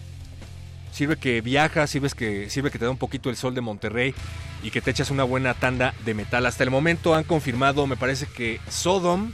Sirve 0.93 1.17
que 1.17 1.41
viajas, 1.41 1.91
sirve 1.91 2.11
que, 2.11 2.51
sirve 2.51 2.71
que 2.71 2.79
te 2.79 2.85
da 2.85 2.91
un 2.91 2.99
poquito 2.99 3.31
el 3.31 3.37
sol 3.37 3.55
de 3.55 3.61
Monterrey 3.61 4.15
y 4.63 4.71
que 4.71 4.81
te 4.81 4.91
echas 4.91 5.11
una 5.11 5.25
buena 5.25 5.55
tanda 5.55 5.95
de 6.05 6.15
metal. 6.15 6.45
Hasta 6.45 6.65
el 6.65 6.71
momento 6.71 7.15
han 7.15 7.25
confirmado, 7.25 7.87
me 7.87 7.97
parece 7.97 8.27
que 8.27 8.61
Sodom 8.69 9.33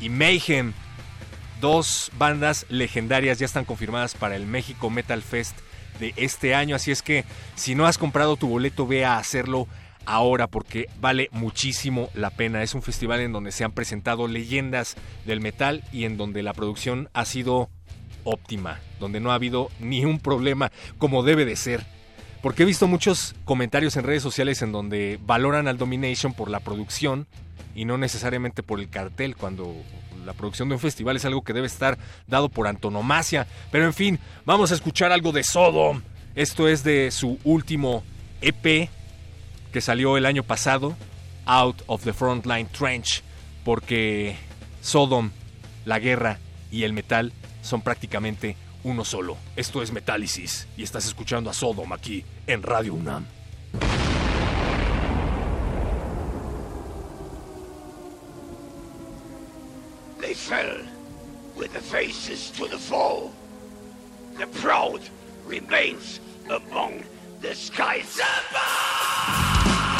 y 0.00 0.08
Mayhem, 0.08 0.72
dos 1.60 2.10
bandas 2.18 2.66
legendarias, 2.68 3.38
ya 3.38 3.46
están 3.46 3.64
confirmadas 3.64 4.14
para 4.14 4.36
el 4.36 4.46
México 4.46 4.90
Metal 4.90 5.22
Fest 5.22 5.56
de 6.00 6.12
este 6.16 6.54
año. 6.54 6.76
Así 6.76 6.90
es 6.90 7.02
que 7.02 7.24
si 7.54 7.74
no 7.74 7.86
has 7.86 7.98
comprado 7.98 8.36
tu 8.36 8.48
boleto, 8.48 8.86
ve 8.86 9.04
a 9.04 9.18
hacerlo 9.18 9.68
ahora 10.06 10.48
porque 10.48 10.88
vale 11.00 11.28
muchísimo 11.32 12.10
la 12.14 12.30
pena. 12.30 12.62
Es 12.62 12.74
un 12.74 12.82
festival 12.82 13.20
en 13.20 13.32
donde 13.32 13.52
se 13.52 13.64
han 13.64 13.72
presentado 13.72 14.28
leyendas 14.28 14.96
del 15.24 15.40
metal 15.40 15.82
y 15.92 16.04
en 16.04 16.16
donde 16.16 16.42
la 16.42 16.52
producción 16.52 17.08
ha 17.12 17.24
sido 17.24 17.70
óptima, 18.24 18.80
donde 19.00 19.20
no 19.20 19.30
ha 19.30 19.34
habido 19.34 19.70
ni 19.80 20.04
un 20.04 20.18
problema 20.18 20.72
como 20.98 21.22
debe 21.22 21.44
de 21.44 21.56
ser. 21.56 21.84
Porque 22.42 22.64
he 22.64 22.66
visto 22.66 22.86
muchos 22.86 23.34
comentarios 23.44 23.96
en 23.96 24.04
redes 24.04 24.22
sociales 24.22 24.60
en 24.60 24.72
donde 24.72 25.18
valoran 25.24 25.66
al 25.66 25.78
Domination 25.78 26.34
por 26.34 26.50
la 26.50 26.60
producción 26.60 27.26
y 27.74 27.86
no 27.86 27.96
necesariamente 27.96 28.62
por 28.62 28.80
el 28.80 28.90
cartel, 28.90 29.34
cuando 29.34 29.74
la 30.24 30.32
producción 30.32 30.68
de 30.68 30.74
un 30.74 30.80
festival 30.80 31.16
es 31.16 31.24
algo 31.24 31.42
que 31.42 31.52
debe 31.52 31.66
estar 31.66 31.98
dado 32.26 32.48
por 32.48 32.66
antonomasia. 32.66 33.46
Pero 33.70 33.84
en 33.84 33.94
fin, 33.94 34.18
vamos 34.44 34.72
a 34.72 34.74
escuchar 34.74 35.12
algo 35.12 35.32
de 35.32 35.44
Sodom. 35.44 36.02
Esto 36.34 36.68
es 36.68 36.82
de 36.82 37.10
su 37.10 37.38
último 37.44 38.02
EP 38.40 38.88
que 39.72 39.80
salió 39.80 40.16
el 40.16 40.26
año 40.26 40.42
pasado, 40.42 40.96
Out 41.46 41.82
of 41.86 42.04
the 42.04 42.12
Frontline 42.12 42.68
Trench, 42.68 43.22
porque 43.64 44.36
Sodom, 44.80 45.30
la 45.84 45.98
guerra 45.98 46.38
y 46.70 46.84
el 46.84 46.92
metal 46.92 47.32
son 47.62 47.82
prácticamente 47.82 48.56
uno 48.84 49.04
solo. 49.04 49.36
Esto 49.56 49.82
es 49.82 49.92
Metálisis 49.92 50.68
y 50.76 50.82
estás 50.82 51.06
escuchando 51.06 51.50
a 51.50 51.54
Sodom 51.54 51.92
aquí 51.92 52.24
en 52.46 52.62
Radio 52.62 52.94
UNAM. 52.94 53.26
They 60.24 60.32
fell 60.32 60.78
with 61.54 61.74
their 61.74 61.82
faces 61.82 62.50
to 62.52 62.66
the 62.66 62.78
foe. 62.78 63.30
The 64.38 64.46
proud 64.46 65.02
remains 65.44 66.18
among 66.48 67.04
the 67.42 67.54
skies 67.54 68.18
above. 68.18 69.93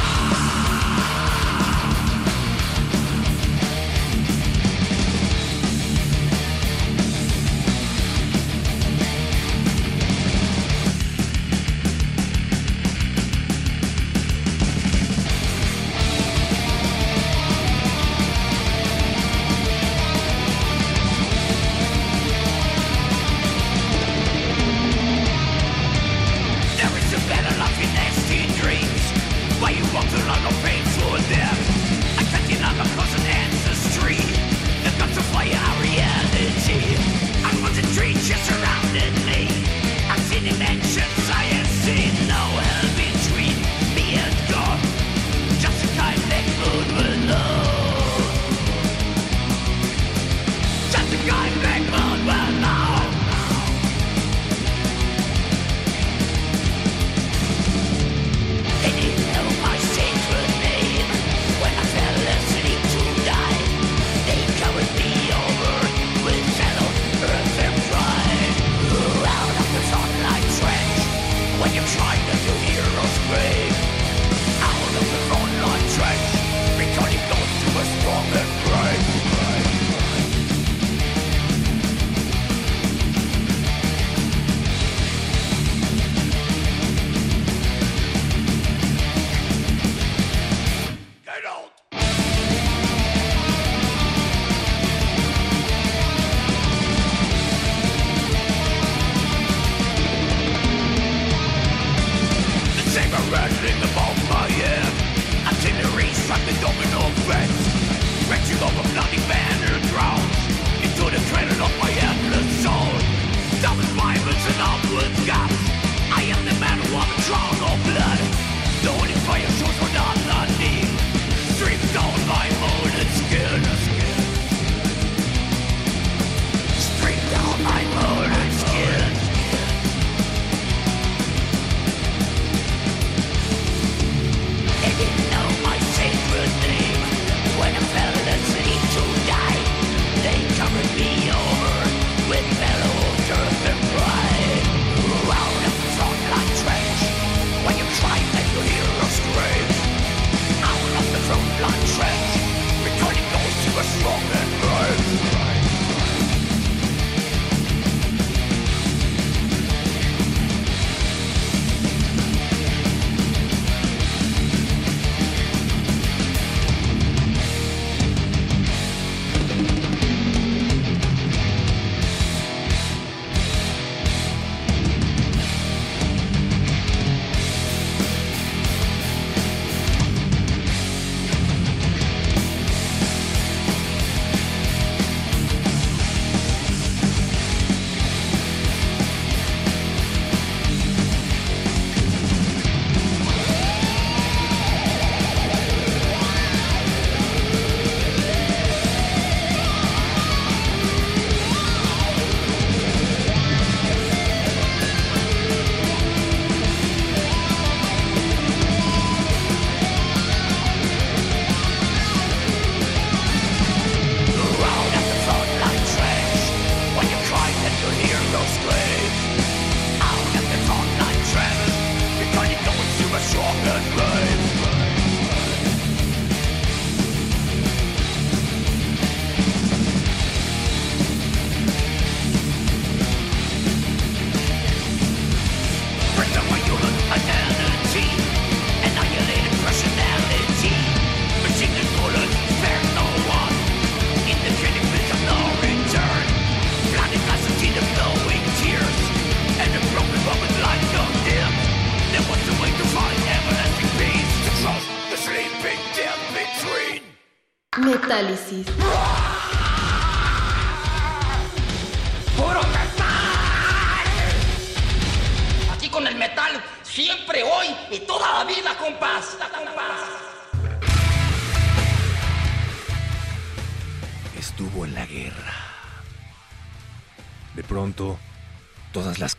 domino 106.61 107.09
effect 107.09 107.53
Wretched 108.29 108.63
of 108.63 108.73
a 108.79 108.85
bloody 108.93 109.24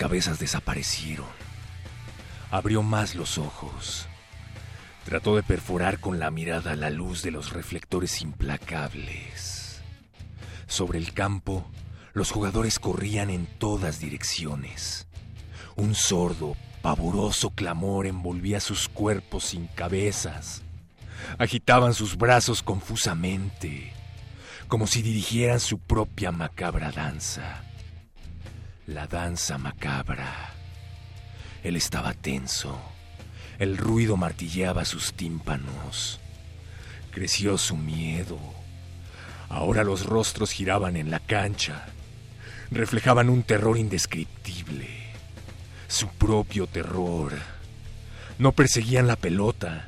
cabezas 0.06 0.38
desaparecieron. 0.38 1.26
Abrió 2.52 2.84
más 2.84 3.16
los 3.16 3.40
ojos. 3.40 4.06
Trató 5.04 5.36
de 5.36 5.42
perforar 5.42 6.00
con 6.00 6.20
la 6.20 6.30
mirada 6.30 6.76
la 6.76 6.92
luz 6.92 7.24
de 7.24 7.32
los 7.32 7.54
reflectores 7.54 8.22
implacables. 8.22 9.82
Sobre 10.68 11.00
el 11.00 11.12
campo, 11.12 11.66
los 12.14 12.30
jugadores 12.30 12.78
corrían 12.78 13.32
en 13.32 13.48
todas 13.48 14.00
direcciones. 14.00 15.08
Un 15.76 15.96
sordo, 15.96 16.56
pavoroso 16.84 17.50
clamor 17.50 18.06
envolvía 18.06 18.60
sus 18.60 18.88
cuerpos 18.88 19.46
sin 19.46 19.66
cabezas. 19.66 20.62
Agitaban 21.40 21.96
sus 21.96 22.16
brazos 22.16 22.62
confusamente, 22.62 23.92
como 24.68 24.86
si 24.86 25.02
dirigieran 25.02 25.60
su 25.60 25.80
propia 25.80 26.32
macabra 26.32 26.92
danza. 26.92 27.64
La 28.88 29.08
danza 29.08 29.58
macabra. 29.58 30.54
Él 31.64 31.76
estaba 31.76 32.14
tenso. 32.14 32.80
El 33.58 33.78
ruido 33.78 34.16
martilleaba 34.16 34.86
sus 34.86 35.14
tímpanos. 35.14 36.20
Creció 37.10 37.58
su 37.58 37.78
miedo. 37.78 38.38
Ahora 39.50 39.84
los 39.84 40.06
rostros 40.06 40.52
giraban 40.52 40.98
en 40.98 41.10
la 41.10 41.20
cancha. 41.20 41.88
Reflejaban 42.70 43.30
un 43.30 43.42
terror 43.42 43.76
indescriptible. 43.76 44.88
Su 45.88 46.08
propio 46.10 46.68
terror. 46.68 47.34
No 48.38 48.52
perseguían 48.52 49.08
la 49.08 49.16
pelota. 49.16 49.88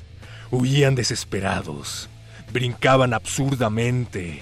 Huían 0.50 0.96
desesperados. 0.96 2.10
Brincaban 2.52 3.14
absurdamente. 3.14 4.42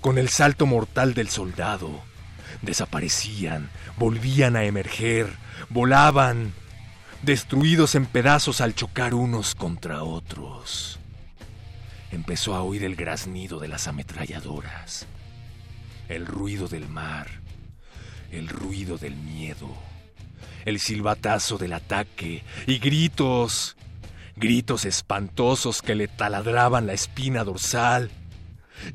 Con 0.00 0.16
el 0.16 0.30
salto 0.30 0.64
mortal 0.64 1.12
del 1.12 1.28
soldado. 1.28 2.10
Desaparecían. 2.60 3.70
Volvían 3.96 4.56
a 4.56 4.64
emerger. 4.64 5.28
Volaban 5.70 6.52
destruidos 7.22 7.94
en 7.94 8.06
pedazos 8.06 8.60
al 8.60 8.74
chocar 8.74 9.14
unos 9.14 9.54
contra 9.54 10.02
otros. 10.02 10.98
Empezó 12.10 12.54
a 12.54 12.62
oír 12.62 12.84
el 12.84 12.96
graznido 12.96 13.58
de 13.58 13.68
las 13.68 13.88
ametralladoras, 13.88 15.06
el 16.08 16.26
ruido 16.26 16.68
del 16.68 16.88
mar, 16.88 17.28
el 18.30 18.48
ruido 18.48 18.98
del 18.98 19.16
miedo, 19.16 19.74
el 20.64 20.78
silbatazo 20.78 21.58
del 21.58 21.72
ataque 21.72 22.42
y 22.66 22.78
gritos, 22.78 23.76
gritos 24.36 24.84
espantosos 24.84 25.80
que 25.80 25.94
le 25.94 26.08
taladraban 26.08 26.86
la 26.86 26.92
espina 26.92 27.44
dorsal. 27.44 28.10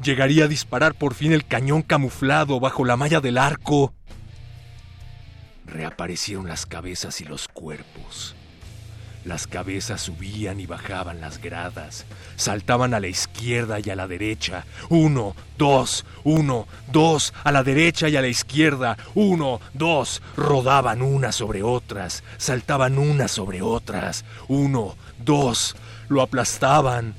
Llegaría 0.02 0.46
a 0.46 0.48
disparar 0.48 0.94
por 0.96 1.14
fin 1.14 1.34
el 1.34 1.46
cañón 1.46 1.82
camuflado 1.82 2.60
bajo 2.60 2.86
la 2.86 2.98
malla 2.98 3.20
del 3.22 3.38
arco 3.38 3.94
reaparecieron 5.68 6.48
las 6.48 6.66
cabezas 6.66 7.22
y 7.22 7.26
los 7.26 7.48
cuerpos. 7.48 8.36
Las 9.26 9.46
cabezas 9.46 10.02
subían 10.02 10.62
y 10.62 10.66
bajaban 10.66 11.20
las 11.20 11.42
gradas, 11.42 12.06
saltaban 12.38 12.94
a 12.94 13.02
la 13.02 13.10
izquierda 13.10 13.78
y 13.84 13.90
a 13.90 13.96
la 13.96 14.08
derecha. 14.08 14.66
Uno, 14.88 15.36
dos, 15.58 16.06
uno, 16.24 16.66
dos, 16.94 17.34
a 17.44 17.52
la 17.52 17.64
derecha 17.64 18.08
y 18.08 18.16
a 18.16 18.22
la 18.22 18.30
izquierda. 18.30 18.98
Uno, 19.16 19.60
dos, 19.74 20.22
rodaban 20.38 21.02
unas 21.02 21.36
sobre 21.36 21.62
otras, 21.62 22.24
saltaban 22.38 22.98
unas 22.98 23.32
sobre 23.32 23.62
otras. 23.62 24.24
Uno, 24.48 24.96
dos, 25.20 25.76
lo 26.08 26.22
aplastaban. 26.22 27.14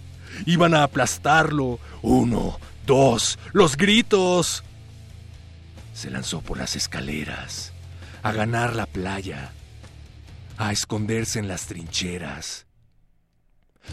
Iban 0.47 0.75
a 0.75 0.83
aplastarlo. 0.83 1.79
Uno, 2.03 2.59
dos, 2.87 3.39
los 3.53 3.77
gritos. 3.77 4.65
Se 5.93 6.11
lanzó 6.11 6.41
por 6.41 6.59
las 6.59 6.77
escaleras 6.77 7.73
a 8.23 8.33
ganar 8.33 8.75
la 8.75 8.87
playa, 8.87 9.53
a 10.57 10.73
esconderse 10.73 11.39
en 11.39 11.49
las 11.49 11.67
trincheras. 11.67 12.67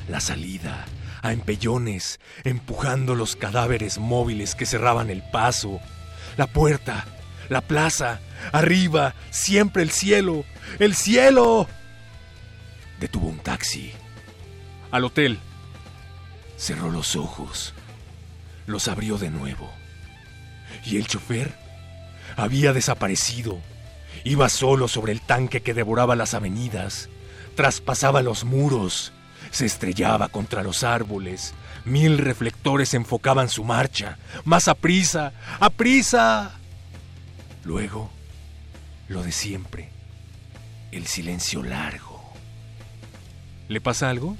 La 0.10 0.20
salida, 0.20 0.86
a 1.22 1.32
empellones, 1.32 2.20
empujando 2.44 3.16
los 3.16 3.36
cadáveres 3.36 3.98
móviles 3.98 4.56
que 4.56 4.66
cerraban 4.66 5.10
el 5.10 5.24
paso. 5.32 5.80
La 6.38 6.48
puerta, 6.48 7.06
la 7.50 7.62
plaza, 7.62 8.20
arriba, 8.52 9.16
siempre 9.30 9.84
el 9.84 9.92
cielo, 9.92 10.44
el 10.80 10.96
cielo. 10.96 11.68
Detuvo 13.00 13.30
un 13.30 13.40
taxi. 13.40 13.94
Al 14.92 15.06
hotel. 15.06 15.40
Cerró 16.58 16.90
los 16.92 17.16
ojos. 17.16 17.74
Los 18.66 18.88
abrió 18.88 19.18
de 19.18 19.30
nuevo. 19.30 19.70
Y 20.86 20.98
el 20.98 21.08
chofer 21.08 21.54
había 22.36 22.74
desaparecido. 22.74 23.60
Iba 24.24 24.50
solo 24.50 24.88
sobre 24.88 25.12
el 25.12 25.22
tanque 25.22 25.62
que 25.62 25.74
devoraba 25.74 26.16
las 26.16 26.34
avenidas, 26.34 27.10
traspasaba 27.56 28.22
los 28.22 28.44
muros, 28.44 29.14
se 29.52 29.66
estrellaba 29.66 30.30
contra 30.30 30.64
los 30.64 30.84
árboles. 30.84 31.54
Mil 31.86 32.18
reflectores 32.18 32.94
enfocaban 32.94 33.50
su 33.50 33.64
marcha. 33.64 34.18
Más 34.44 34.68
a 34.68 34.74
prisa, 34.74 35.34
a 35.60 35.70
prisa. 35.70 36.58
Luego, 37.64 38.10
lo 39.08 39.22
de 39.22 39.32
siempre, 39.32 39.90
el 40.92 41.06
silencio 41.06 41.62
largo. 41.62 42.34
¿Le 43.68 43.82
pasa 43.82 44.10
algo? 44.10 44.36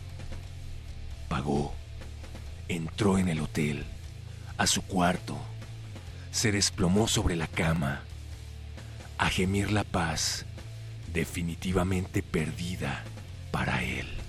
Pagó. 1.28 1.74
Entró 2.68 3.18
en 3.18 3.30
el 3.30 3.42
hotel, 3.42 3.86
a 4.58 4.68
su 4.68 4.82
cuarto, 4.82 5.38
se 6.32 6.52
desplomó 6.52 7.08
sobre 7.08 7.36
la 7.36 7.48
cama, 7.48 8.02
a 9.18 9.30
gemir 9.30 9.72
la 9.72 9.84
paz 9.84 10.46
definitivamente 11.14 12.22
perdida 12.24 13.04
para 13.52 13.84
él. 13.84 14.25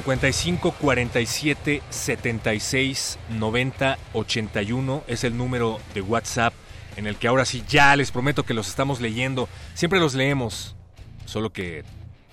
...55 0.00 0.74
47 0.80 1.82
76 1.90 3.18
90 3.30 3.98
81... 4.12 5.04
...es 5.06 5.24
el 5.24 5.36
número 5.36 5.78
de 5.94 6.00
WhatsApp... 6.00 6.54
...en 6.96 7.06
el 7.06 7.16
que 7.16 7.28
ahora 7.28 7.44
sí 7.44 7.62
ya 7.68 7.94
les 7.96 8.10
prometo 8.10 8.44
que 8.44 8.54
los 8.54 8.68
estamos 8.68 9.00
leyendo... 9.00 9.48
...siempre 9.74 10.00
los 10.00 10.14
leemos... 10.14 10.74
...solo 11.26 11.52
que 11.52 11.84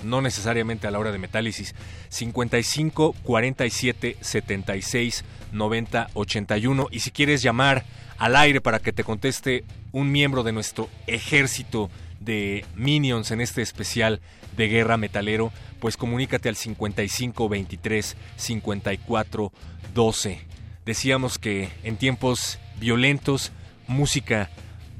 no 0.03 0.22
necesariamente 0.22 0.88
a 0.88 0.91
la 0.91 0.99
hora 0.99 1.11
de 1.11 1.18
metálisis. 1.18 1.76
55 2.09 3.15
47 3.24 4.18
76 4.22 5.26
90 5.51 6.07
81. 6.13 6.88
Y 6.91 6.99
si 6.99 7.11
quieres 7.11 7.41
llamar 7.41 7.84
al 8.18 8.36
aire 8.36 8.61
para 8.61 8.80
que 8.80 8.93
te 8.93 9.03
conteste 9.03 9.63
un 9.91 10.11
miembro 10.11 10.43
de 10.43 10.51
nuestro 10.51 10.89
ejército 11.07 11.89
de 12.20 12.65
Minions 12.76 13.32
en 13.32 13.41
este 13.41 13.61
especial 13.61 14.22
de 14.55 14.68
Guerra 14.68 14.97
Metalero, 14.97 15.51
pues 15.80 15.97
comunícate 15.97 16.49
al 16.49 16.55
55 16.55 17.49
23 17.49 18.18
54 18.36 19.51
12. 19.93 20.41
Decíamos 20.86 21.38
que 21.38 21.70
en 21.84 21.97
tiempos 21.97 22.59
violentos, 22.80 23.51
música 23.88 24.49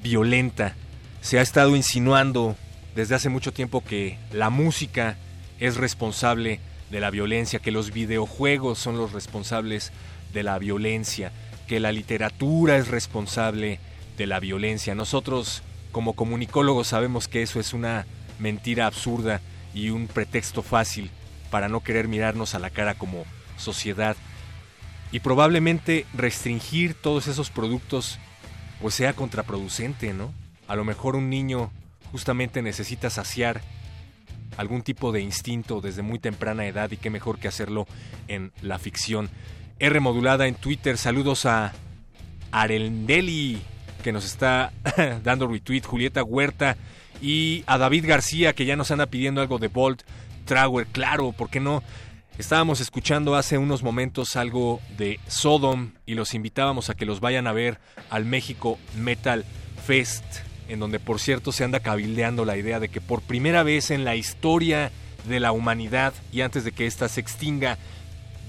violenta, 0.01 0.76
se 1.22 1.39
ha 1.39 1.41
estado 1.41 1.76
insinuando 1.76 2.55
desde 2.95 3.15
hace 3.15 3.30
mucho 3.30 3.53
tiempo 3.53 3.84
que 3.84 4.18
la 4.32 4.49
música 4.49 5.18
es 5.59 5.78
responsable 5.78 6.59
de 6.89 6.99
la 6.99 7.09
violencia, 7.09 7.59
que 7.59 7.72
los 7.72 7.91
videojuegos 7.91 8.80
son 8.80 8.97
los 8.97 9.11
responsables 9.13 9.91
de 10.34 10.43
la 10.43 10.57
violencia, 10.57 11.32
que 11.68 11.80
la 11.80 11.91
literatura 11.91 12.78
es 12.78 12.88
responsable 12.88 13.80
de 14.18 14.28
la 14.28 14.39
violencia. 14.39 14.95
Nosotros 14.95 15.63
como 15.98 16.14
comunicólogos 16.14 16.89
sabemos 16.89 17.28
que 17.28 17.41
eso 17.41 17.60
es 17.60 17.74
una 17.74 18.06
mentira 18.38 18.86
absurda 18.86 19.41
y 19.74 19.89
un 19.89 20.06
pretexto 20.06 20.62
fácil 20.62 21.10
para 21.50 21.70
no 21.70 21.80
querer 21.80 22.08
mirarnos 22.08 22.54
a 22.54 22.60
la 22.60 22.70
cara 22.70 22.93
como 22.93 23.26
sociedad. 23.58 24.16
Y 25.12 25.22
probablemente 25.22 26.06
restringir 26.14 26.93
todos 26.93 27.26
esos 27.26 27.50
productos 27.50 28.20
pues 28.80 28.93
sea 28.93 29.14
contraproducente, 29.14 30.14
¿no? 30.14 30.32
A 30.68 30.76
lo 30.76 30.86
mejor 30.86 31.16
un 31.16 31.32
niño 31.32 31.72
justamente 32.12 32.62
necesita 32.62 33.10
saciar 33.10 33.62
algún 34.56 34.84
tipo 34.84 35.12
de 35.12 35.22
instinto 35.22 35.82
desde 35.82 36.04
muy 36.04 36.20
temprana 36.20 36.68
edad 36.68 36.91
y 36.91 36.98
qué 36.98 37.10
mejor 37.10 37.39
que 37.39 37.48
hacerlo 37.48 37.88
en 38.28 38.52
la 38.62 38.78
ficción. 38.78 39.32
R 39.80 40.00
modulada 40.00 40.45
en 40.45 40.54
Twitter, 40.54 40.95
saludos 41.00 41.48
a 41.48 41.74
Arendeli 42.52 43.64
que 44.08 44.14
nos 44.14 44.24
está 44.24 44.72
dando 45.26 45.49
retweet, 45.49 45.82
Julieta 45.82 46.24
Huerta 46.24 46.78
y 47.22 47.66
a 47.68 47.78
David 47.78 48.05
García 48.08 48.53
que 48.53 48.64
ya 48.64 48.78
nos 48.78 48.89
anda 48.89 49.08
pidiendo 49.08 49.41
algo 49.41 49.60
de 49.60 49.68
Bolt 49.68 50.03
Trower, 50.45 50.88
claro, 50.88 51.34
¿por 51.34 51.49
qué 51.49 51.60
no? 51.60 51.84
Estábamos 52.38 52.80
escuchando 52.80 53.36
hace 53.36 53.58
unos 53.58 53.84
momentos 53.84 54.38
algo 54.38 54.80
de 54.97 55.20
Sodom 55.28 55.91
y 56.05 56.14
los 56.14 56.36
invitábamos 56.36 56.89
a 56.89 56.93
que 56.93 57.05
los 57.05 57.20
vayan 57.20 57.47
a 57.47 57.51
ver 57.51 57.80
al 58.10 58.24
México 58.24 58.80
Metal 58.95 59.43
Fest, 59.86 60.24
en 60.70 60.80
donde 60.80 61.01
por 61.01 61.20
cierto 61.20 61.51
se 61.51 61.66
anda 61.66 61.82
cabildeando 61.82 62.45
la 62.45 62.55
idea 62.55 62.80
de 62.80 62.88
que 62.88 63.01
por 63.01 63.22
primera 63.22 63.64
vez 63.64 63.91
en 63.91 64.05
la 64.05 64.16
historia 64.16 64.89
de 65.28 65.41
la 65.41 65.51
humanidad 65.51 66.14
y 66.32 66.39
antes 66.39 66.64
de 66.64 66.72
que 66.72 66.86
ésta 66.86 67.10
se 67.10 67.20
extinga, 67.20 67.78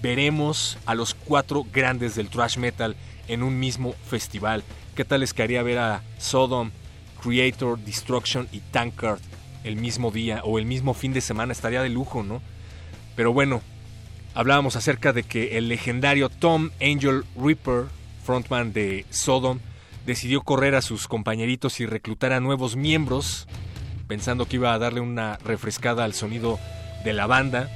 veremos 0.03 0.79
a 0.87 0.95
los 0.95 1.15
cuatro 1.15 1.67
grandes 1.73 2.15
del 2.15 2.29
thrash 2.29 2.59
metal 2.59 2.95
en 3.27 3.43
un 3.43 3.59
mismo 3.59 3.95
festival. 4.09 4.63
¿Qué 4.99 5.05
tal 5.05 5.21
les 5.21 5.33
quedaría 5.33 5.63
ver 5.63 5.79
a 5.79 6.03
Sodom, 6.19 6.73
Creator, 7.23 7.79
Destruction 7.79 8.49
y 8.51 8.59
Tankard 8.59 9.21
el 9.63 9.77
mismo 9.77 10.11
día 10.11 10.41
o 10.43 10.59
el 10.59 10.67
mismo 10.67 10.93
fin 10.93 11.13
de 11.13 11.21
semana? 11.21 11.53
Estaría 11.53 11.83
de 11.83 11.89
lujo, 11.89 12.25
¿no? 12.25 12.43
Pero 13.15 13.33
bueno, 13.33 13.63
hablábamos 14.35 14.75
acerca 14.75 15.13
de 15.13 15.23
que 15.23 15.57
el 15.57 15.69
legendario 15.69 16.29
Tom 16.29 16.71
Angel 16.83 17.23
Reaper, 17.41 17.85
frontman 18.25 18.73
de 18.73 19.07
Sodom, 19.11 19.61
decidió 20.05 20.43
correr 20.43 20.75
a 20.75 20.83
sus 20.83 21.07
compañeritos 21.07 21.79
y 21.79 21.87
reclutar 21.87 22.33
a 22.33 22.41
nuevos 22.41 22.75
miembros, 22.75 23.47
pensando 24.09 24.49
que 24.49 24.57
iba 24.57 24.75
a 24.75 24.81
darle 24.81 24.99
una 24.99 25.39
refrescada 25.45 26.03
al 26.03 26.13
sonido 26.13 26.59
de 27.05 27.13
la 27.13 27.29
banda. 27.29 27.71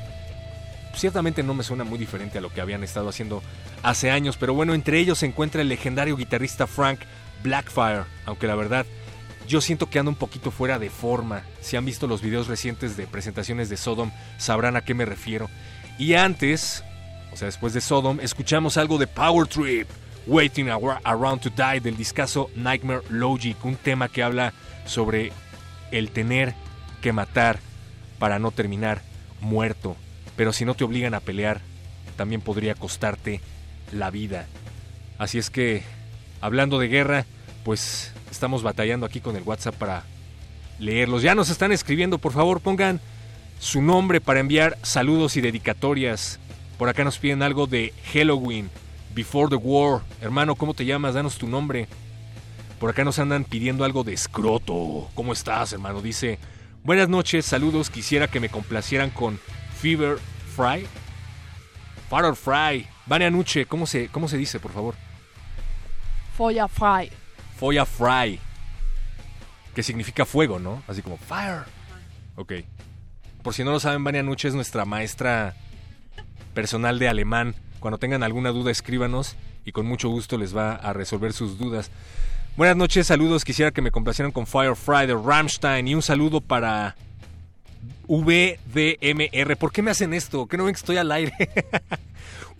Ciertamente 0.95 1.43
no 1.43 1.55
me 1.55 1.65
suena 1.65 1.85
muy 1.85 1.99
diferente 1.99 2.39
a 2.39 2.41
lo 2.41 2.53
que 2.53 2.61
habían 2.61 2.85
estado 2.85 3.09
haciendo 3.09 3.43
hace 3.83 4.11
años, 4.11 4.37
pero 4.37 4.55
bueno, 4.55 4.75
entre 4.75 4.99
ellos 4.99 5.19
se 5.19 5.27
encuentra 5.27 5.63
el 5.63 5.69
legendario 5.69 6.17
guitarrista 6.17 6.67
Frank 6.67 7.01
Blackfire, 7.43 8.05
aunque 8.27 8.47
la 8.47 8.55
verdad 8.55 8.87
yo 9.49 9.61
siento 9.61 9.91
que 9.91 9.99
anda 9.99 10.11
un 10.11 10.17
poquito 10.17 10.51
fuera 10.51 10.79
de 10.79 10.91
forma. 10.91 11.43
Si 11.61 11.77
han 11.77 11.85
visto 11.85 12.07
los 12.07 12.23
videos 12.23 12.47
recientes 12.47 12.97
de 12.97 13.07
presentaciones 13.07 13.69
de 13.69 13.77
Sodom, 13.77 14.11
sabrán 14.39 14.77
a 14.77 14.83
qué 14.83 14.95
me 14.95 15.05
refiero. 15.05 15.51
Y 15.99 16.15
antes, 16.15 16.85
o 17.33 17.37
sea, 17.37 17.47
después 17.47 17.73
de 17.73 17.81
Sodom, 17.81 18.21
escuchamos 18.21 18.77
algo 18.77 18.99
de 18.99 19.07
Power 19.07 19.47
Trip, 19.47 19.89
Waiting 20.27 20.69
Around 20.71 21.41
to 21.41 21.51
Die 21.51 21.81
del 21.81 21.97
discazo 21.97 22.51
Nightmare 22.55 23.03
Logic, 23.11 23.57
un 23.65 23.77
tema 23.77 24.09
que 24.09 24.23
habla 24.23 24.53
sobre 24.87 25.33
el 25.91 26.11
tener 26.11 26.55
que 27.01 27.13
matar 27.13 27.59
para 28.19 28.39
no 28.39 28.53
terminar 28.53 29.03
muerto. 29.41 29.97
Pero 30.43 30.53
si 30.53 30.65
no 30.65 30.75
te 30.75 30.83
obligan 30.83 31.15
a 31.15 31.21
pelear, 31.21 31.61
también 32.17 32.41
podría 32.41 32.75
costarte 32.75 33.41
la 33.93 34.11
vida. 34.11 34.49
Así 35.17 35.39
es 35.39 35.51
que, 35.51 35.85
hablando 36.41 36.81
de 36.81 36.89
guerra, 36.89 37.27
pues 37.63 38.13
estamos 38.29 38.65
batallando 38.65 39.07
aquí 39.07 39.21
con 39.21 39.37
el 39.37 39.45
WhatsApp 39.45 39.77
para 39.77 40.03
leerlos. 40.81 41.23
Ya 41.23 41.37
nos 41.37 41.49
están 41.49 41.71
escribiendo, 41.71 42.19
por 42.19 42.33
favor, 42.33 42.61
pongan 42.61 43.01
su 43.61 43.83
nombre 43.83 44.21
para 44.21 44.41
enviar 44.41 44.77
saludos 44.83 45.37
y 45.37 45.43
dedicatorias. 45.43 46.41
Por 46.77 46.89
acá 46.89 47.05
nos 47.05 47.19
piden 47.19 47.45
algo 47.45 47.69
de 47.69 47.95
Halloween, 48.13 48.69
Before 49.15 49.49
the 49.49 49.55
War. 49.55 50.03
Hermano, 50.21 50.57
¿cómo 50.57 50.75
te 50.75 50.85
llamas? 50.85 51.15
Danos 51.15 51.39
tu 51.39 51.47
nombre. 51.47 51.87
Por 52.81 52.91
acá 52.91 53.05
nos 53.05 53.21
andan 53.21 53.45
pidiendo 53.45 53.85
algo 53.85 54.03
de 54.03 54.13
escroto. 54.13 55.09
¿Cómo 55.15 55.35
estás, 55.35 55.73
hermano? 55.73 56.03
Dice, 56.03 56.41
buenas 56.83 57.09
noches, 57.09 57.47
saludos. 57.47 57.91
Quisiera 57.91 58.27
que 58.27 58.41
me 58.41 58.49
complacieran 58.49 59.11
con 59.11 59.39
Fever 59.83 60.17
Fry. 60.55 60.87
Fire 62.09 62.37
Fry. 62.37 62.87
Vania 63.05 63.33
Nuche, 63.33 63.67
¿cómo 63.67 63.85
se, 63.85 64.07
¿cómo 64.11 64.29
se 64.29 64.37
dice, 64.37 64.61
por 64.61 64.71
favor? 64.71 64.95
Foya 66.37 66.69
Fry. 66.69 67.11
Foya 67.59 67.85
Fry. 67.85 68.39
Que 69.75 69.83
significa 69.83 70.25
fuego, 70.25 70.61
¿no? 70.61 70.85
Así 70.87 71.03
como 71.03 71.17
fire. 71.17 71.65
Ok. 72.37 72.53
Por 73.43 73.55
si 73.55 73.65
no 73.65 73.73
lo 73.73 73.81
saben, 73.81 74.05
Vania 74.05 74.23
Nuche 74.23 74.47
es 74.47 74.55
nuestra 74.55 74.85
maestra 74.85 75.57
personal 76.55 77.01
de 77.01 77.09
alemán. 77.09 77.57
Cuando 77.81 77.99
tengan 77.99 78.23
alguna 78.23 78.51
duda, 78.51 78.71
escríbanos 78.71 79.35
y 79.65 79.73
con 79.73 79.87
mucho 79.87 80.09
gusto 80.09 80.39
les 80.39 80.57
va 80.57 80.77
a 80.77 80.93
resolver 80.93 81.33
sus 81.33 81.59
dudas. 81.59 81.91
Buenas 82.57 82.77
noches, 82.77 83.09
saludos. 83.09 83.45
Quisiera 83.45 83.73
que 83.73 83.83
me 83.83 83.91
complacieran 83.91 84.31
con 84.31 84.47
Fire 84.47 84.77
Fry 84.77 85.09
de 85.09 85.17
Rammstein 85.17 85.89
y 85.89 85.97
un 85.97 86.03
saludo 86.03 86.41
para 86.41 86.95
VDMR. 88.09 89.57
¿Por 89.57 89.73
qué 89.73 89.83
me 89.83 89.91
hacen 89.91 90.15
esto? 90.15 90.47
¿Qué 90.47 90.57
no 90.57 90.65
ven 90.65 90.75
que 90.75 90.79
estoy 90.79 90.97
al 90.97 91.13
aire? 91.13 91.33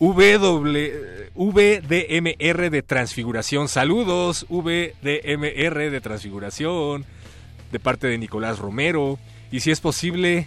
VDMR 1.35 2.71
de 2.71 2.83
Transfiguración. 2.83 3.69
Saludos, 3.69 4.47
VDMR 4.49 5.91
de 5.91 6.01
Transfiguración. 6.01 7.05
De 7.71 7.79
parte 7.79 8.07
de 8.07 8.19
Nicolás 8.19 8.59
Romero. 8.59 9.19
Y 9.51 9.61
si 9.61 9.71
es 9.71 9.81
posible, 9.81 10.47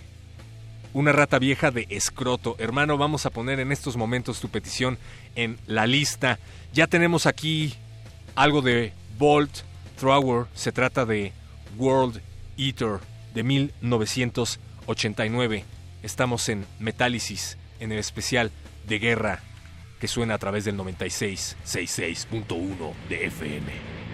una 0.93 1.11
rata 1.11 1.39
vieja 1.39 1.71
de 1.71 1.87
escroto. 1.89 2.55
Hermano, 2.59 2.97
vamos 2.97 3.25
a 3.25 3.29
poner 3.29 3.59
en 3.59 3.71
estos 3.71 3.97
momentos 3.97 4.39
tu 4.39 4.49
petición 4.49 4.97
en 5.35 5.57
la 5.67 5.87
lista. 5.87 6.39
Ya 6.73 6.87
tenemos 6.87 7.25
aquí 7.25 7.73
algo 8.35 8.61
de 8.61 8.93
Bolt 9.17 9.51
Thrower. 9.99 10.45
Se 10.53 10.71
trata 10.71 11.05
de 11.05 11.33
World 11.77 12.21
Eater 12.57 12.99
de 13.33 13.43
1989. 14.85 15.65
Estamos 16.03 16.49
en 16.49 16.65
Metálisis, 16.79 17.57
en 17.79 17.91
el 17.91 17.97
especial 17.99 18.51
de 18.87 18.99
guerra 18.99 19.39
que 19.99 20.07
suena 20.07 20.35
a 20.35 20.37
través 20.37 20.65
del 20.65 20.77
9666.1 20.77 22.93
de 23.09 23.25
FM. 23.25 24.04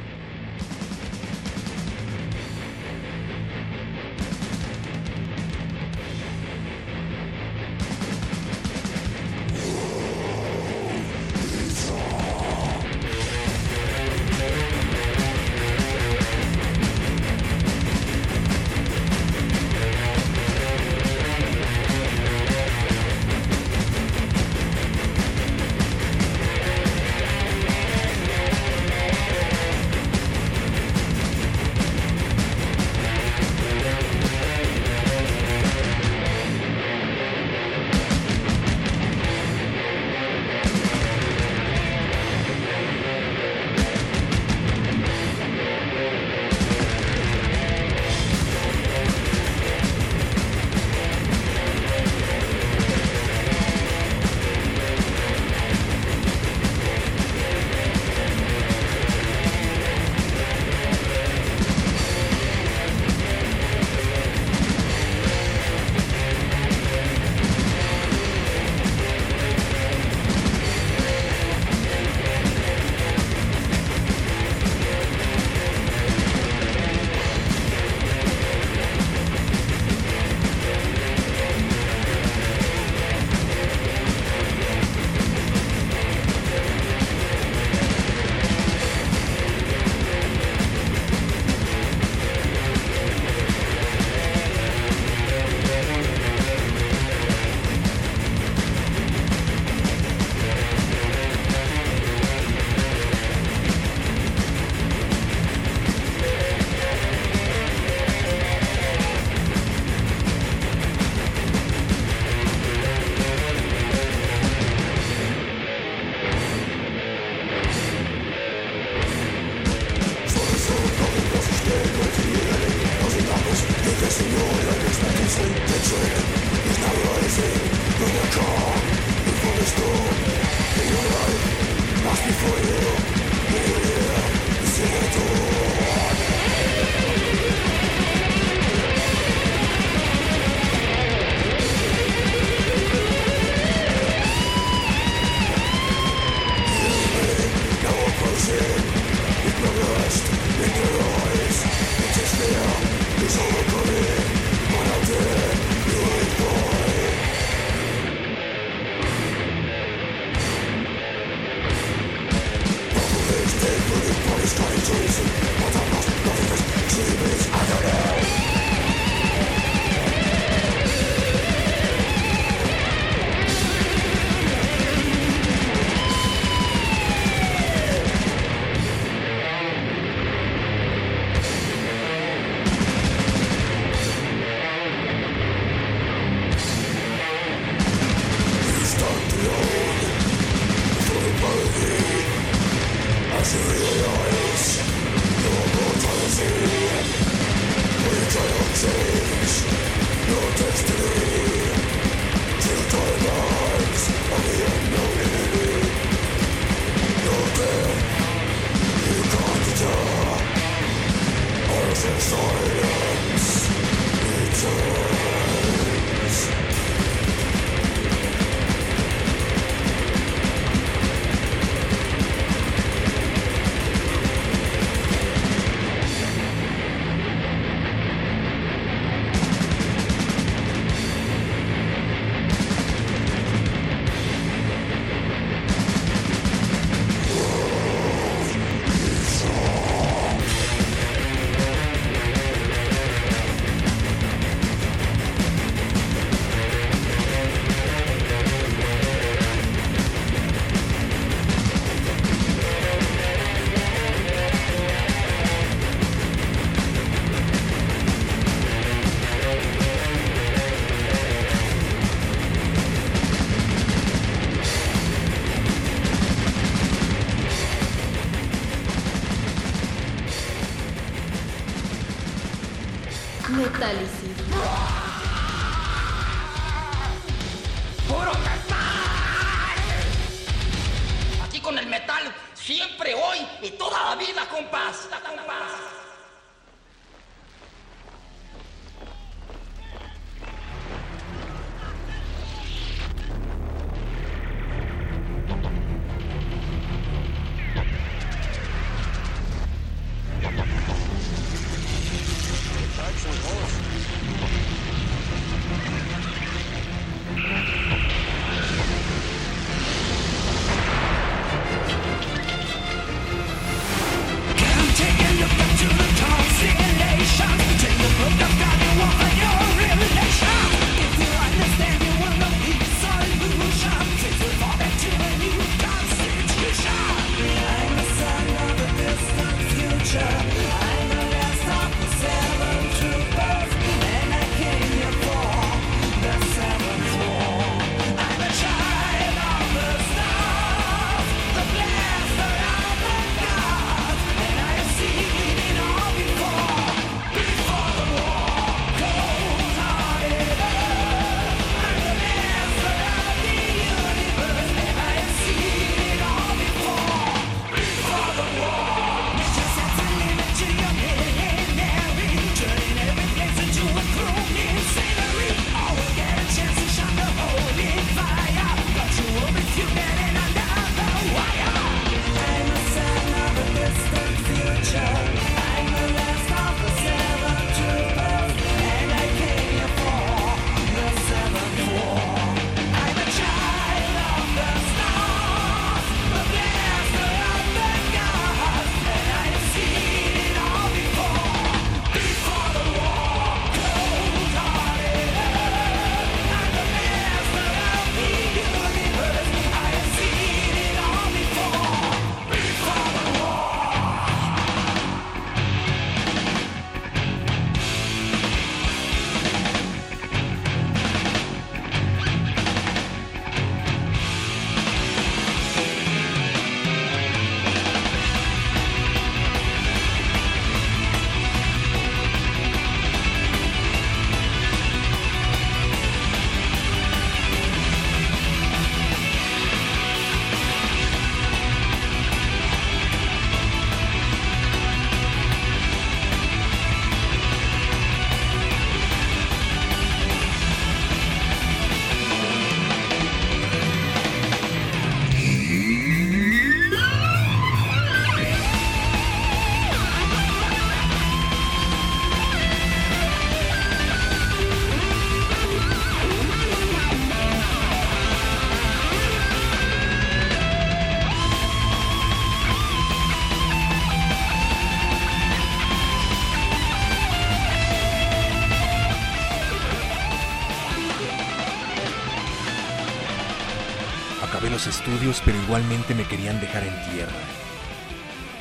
Estudios, 475.01 475.41
pero 475.43 475.57
igualmente 475.63 476.13
me 476.13 476.25
querían 476.25 476.59
dejar 476.59 476.83
en 476.83 477.11
tierra. 477.11 477.31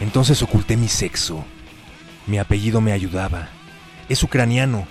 Entonces 0.00 0.42
oculté 0.42 0.76
mi 0.76 0.88
sexo. 0.88 1.44
Mi 2.26 2.38
apellido 2.38 2.80
me 2.80 2.92
ayudaba. 2.92 3.48
Es 4.08 4.22
ucraniano, 4.22 4.86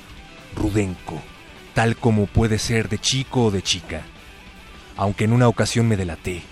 Rudenko, 0.56 1.22
tal 1.74 1.96
como 1.96 2.28
puede 2.28 2.60
ser 2.60 2.88
de 2.88 3.00
chico 3.00 3.46
o 3.46 3.52
de 3.52 3.64
chica. 3.64 4.04
Aunque 4.96 5.24
en 5.24 5.34
una 5.34 5.48
ocasión 5.48 5.88
me 5.88 5.98
delaté. 5.98 6.44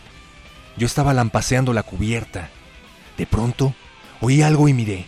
Yo 0.78 0.88
estaba 0.88 1.14
lampaseando 1.14 1.74
la 1.74 1.84
cubierta. 1.84 2.50
De 3.18 3.28
pronto, 3.28 3.76
oí 4.22 4.42
algo 4.42 4.68
y 4.68 4.74
miré. 4.74 5.06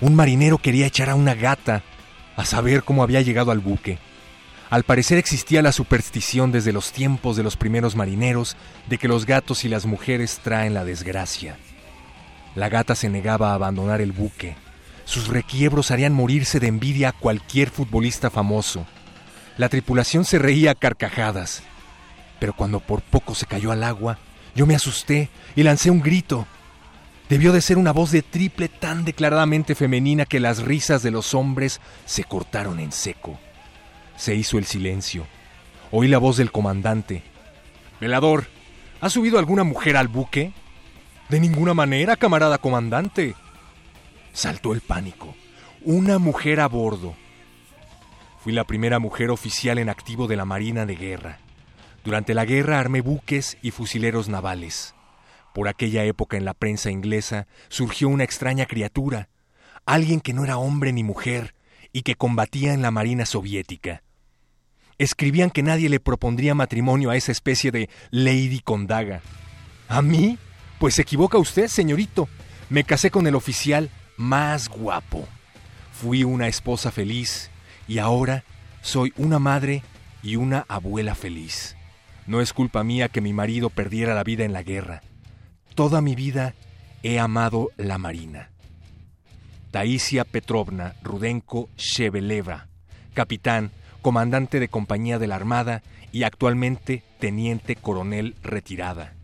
Un 0.00 0.14
marinero 0.16 0.58
quería 0.58 0.86
echar 0.86 1.08
a 1.10 1.14
una 1.14 1.34
gata 1.34 1.82
a 2.36 2.44
saber 2.44 2.82
cómo 2.82 3.02
había 3.02 3.20
llegado 3.20 3.52
al 3.52 3.60
buque. 3.60 3.98
Al 4.70 4.84
parecer 4.84 5.18
existía 5.18 5.62
la 5.62 5.72
superstición 5.72 6.52
desde 6.52 6.72
los 6.72 6.92
tiempos 6.92 7.36
de 7.36 7.42
los 7.42 7.56
primeros 7.56 7.96
marineros 7.96 8.56
de 8.88 8.98
que 8.98 9.08
los 9.08 9.26
gatos 9.26 9.64
y 9.64 9.68
las 9.68 9.84
mujeres 9.84 10.38
traen 10.44 10.74
la 10.74 10.84
desgracia. 10.84 11.56
La 12.54 12.68
gata 12.68 12.94
se 12.94 13.10
negaba 13.10 13.50
a 13.50 13.54
abandonar 13.54 14.00
el 14.00 14.12
buque. 14.12 14.54
Sus 15.06 15.26
requiebros 15.26 15.90
harían 15.90 16.12
morirse 16.12 16.60
de 16.60 16.68
envidia 16.68 17.08
a 17.08 17.12
cualquier 17.12 17.70
futbolista 17.70 18.30
famoso. 18.30 18.86
La 19.56 19.68
tripulación 19.68 20.24
se 20.24 20.38
reía 20.38 20.70
a 20.70 20.74
carcajadas. 20.76 21.64
Pero 22.38 22.54
cuando 22.54 22.78
por 22.78 23.02
poco 23.02 23.34
se 23.34 23.46
cayó 23.46 23.72
al 23.72 23.82
agua, 23.82 24.18
yo 24.54 24.66
me 24.66 24.76
asusté 24.76 25.30
y 25.56 25.64
lancé 25.64 25.90
un 25.90 26.00
grito. 26.00 26.46
Debió 27.28 27.52
de 27.52 27.60
ser 27.60 27.76
una 27.76 27.92
voz 27.92 28.12
de 28.12 28.22
triple 28.22 28.68
tan 28.68 29.04
declaradamente 29.04 29.74
femenina 29.74 30.26
que 30.26 30.38
las 30.38 30.62
risas 30.62 31.02
de 31.02 31.10
los 31.10 31.34
hombres 31.34 31.80
se 32.06 32.22
cortaron 32.22 32.78
en 32.78 32.92
seco. 32.92 33.36
Se 34.20 34.34
hizo 34.34 34.58
el 34.58 34.66
silencio. 34.66 35.26
Oí 35.90 36.06
la 36.06 36.18
voz 36.18 36.36
del 36.36 36.52
comandante. 36.52 37.22
Velador, 38.02 38.48
¿ha 39.00 39.08
subido 39.08 39.38
alguna 39.38 39.64
mujer 39.64 39.96
al 39.96 40.08
buque? 40.08 40.52
De 41.30 41.40
ninguna 41.40 41.72
manera, 41.72 42.16
camarada 42.16 42.58
comandante. 42.58 43.34
Saltó 44.34 44.74
el 44.74 44.82
pánico. 44.82 45.34
Una 45.86 46.18
mujer 46.18 46.60
a 46.60 46.68
bordo. 46.68 47.14
Fui 48.40 48.52
la 48.52 48.64
primera 48.64 48.98
mujer 48.98 49.30
oficial 49.30 49.78
en 49.78 49.88
activo 49.88 50.26
de 50.26 50.36
la 50.36 50.44
Marina 50.44 50.84
de 50.84 50.96
Guerra. 50.96 51.38
Durante 52.04 52.34
la 52.34 52.44
guerra 52.44 52.78
armé 52.78 53.00
buques 53.00 53.56
y 53.62 53.70
fusileros 53.70 54.28
navales. 54.28 54.94
Por 55.54 55.66
aquella 55.66 56.04
época 56.04 56.36
en 56.36 56.44
la 56.44 56.52
prensa 56.52 56.90
inglesa 56.90 57.46
surgió 57.70 58.10
una 58.10 58.24
extraña 58.24 58.66
criatura, 58.66 59.30
alguien 59.86 60.20
que 60.20 60.34
no 60.34 60.44
era 60.44 60.58
hombre 60.58 60.92
ni 60.92 61.04
mujer 61.04 61.54
y 61.90 62.02
que 62.02 62.16
combatía 62.16 62.74
en 62.74 62.82
la 62.82 62.90
Marina 62.90 63.24
soviética 63.24 64.02
escribían 65.00 65.50
que 65.50 65.62
nadie 65.62 65.88
le 65.88 65.98
propondría 65.98 66.54
matrimonio 66.54 67.08
a 67.08 67.16
esa 67.16 67.32
especie 67.32 67.72
de 67.72 67.88
Lady 68.10 68.60
Condaga. 68.60 69.22
¿A 69.88 70.02
mí? 70.02 70.38
Pues 70.78 70.94
se 70.94 71.02
equivoca 71.02 71.38
usted, 71.38 71.68
señorito. 71.68 72.28
Me 72.68 72.84
casé 72.84 73.10
con 73.10 73.26
el 73.26 73.34
oficial 73.34 73.88
más 74.18 74.68
guapo. 74.68 75.26
Fui 75.90 76.22
una 76.22 76.48
esposa 76.48 76.90
feliz 76.90 77.50
y 77.88 77.96
ahora 77.96 78.44
soy 78.82 79.14
una 79.16 79.38
madre 79.38 79.82
y 80.22 80.36
una 80.36 80.66
abuela 80.68 81.14
feliz. 81.14 81.76
No 82.26 82.42
es 82.42 82.52
culpa 82.52 82.84
mía 82.84 83.08
que 83.08 83.22
mi 83.22 83.32
marido 83.32 83.70
perdiera 83.70 84.14
la 84.14 84.22
vida 84.22 84.44
en 84.44 84.52
la 84.52 84.62
guerra. 84.62 85.02
Toda 85.74 86.02
mi 86.02 86.14
vida 86.14 86.54
he 87.02 87.18
amado 87.18 87.70
la 87.78 87.96
Marina. 87.96 88.50
Taisia 89.70 90.24
Petrovna 90.24 90.94
Rudenko 91.02 91.70
Sheveleva, 91.78 92.68
capitán 93.14 93.72
comandante 94.00 94.60
de 94.60 94.68
compañía 94.68 95.18
de 95.18 95.26
la 95.26 95.36
Armada 95.36 95.82
y 96.12 96.24
actualmente 96.24 97.02
teniente 97.18 97.76
coronel 97.76 98.34
retirada. 98.42 99.14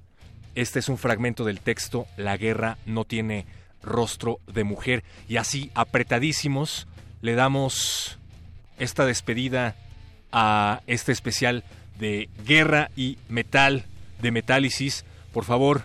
Este 0.54 0.78
es 0.78 0.88
un 0.88 0.98
fragmento 0.98 1.44
del 1.44 1.60
texto 1.60 2.06
La 2.16 2.36
guerra 2.36 2.78
no 2.86 3.04
tiene 3.04 3.46
rostro 3.82 4.40
de 4.46 4.64
mujer 4.64 5.04
y 5.28 5.36
así 5.36 5.70
apretadísimos 5.74 6.86
le 7.20 7.34
damos 7.34 8.18
esta 8.78 9.04
despedida 9.04 9.76
a 10.32 10.80
este 10.86 11.12
especial 11.12 11.64
de 11.98 12.28
guerra 12.44 12.90
y 12.96 13.18
metal 13.28 13.84
de 14.20 14.30
Metálisis. 14.30 15.04
Por 15.32 15.44
favor, 15.44 15.84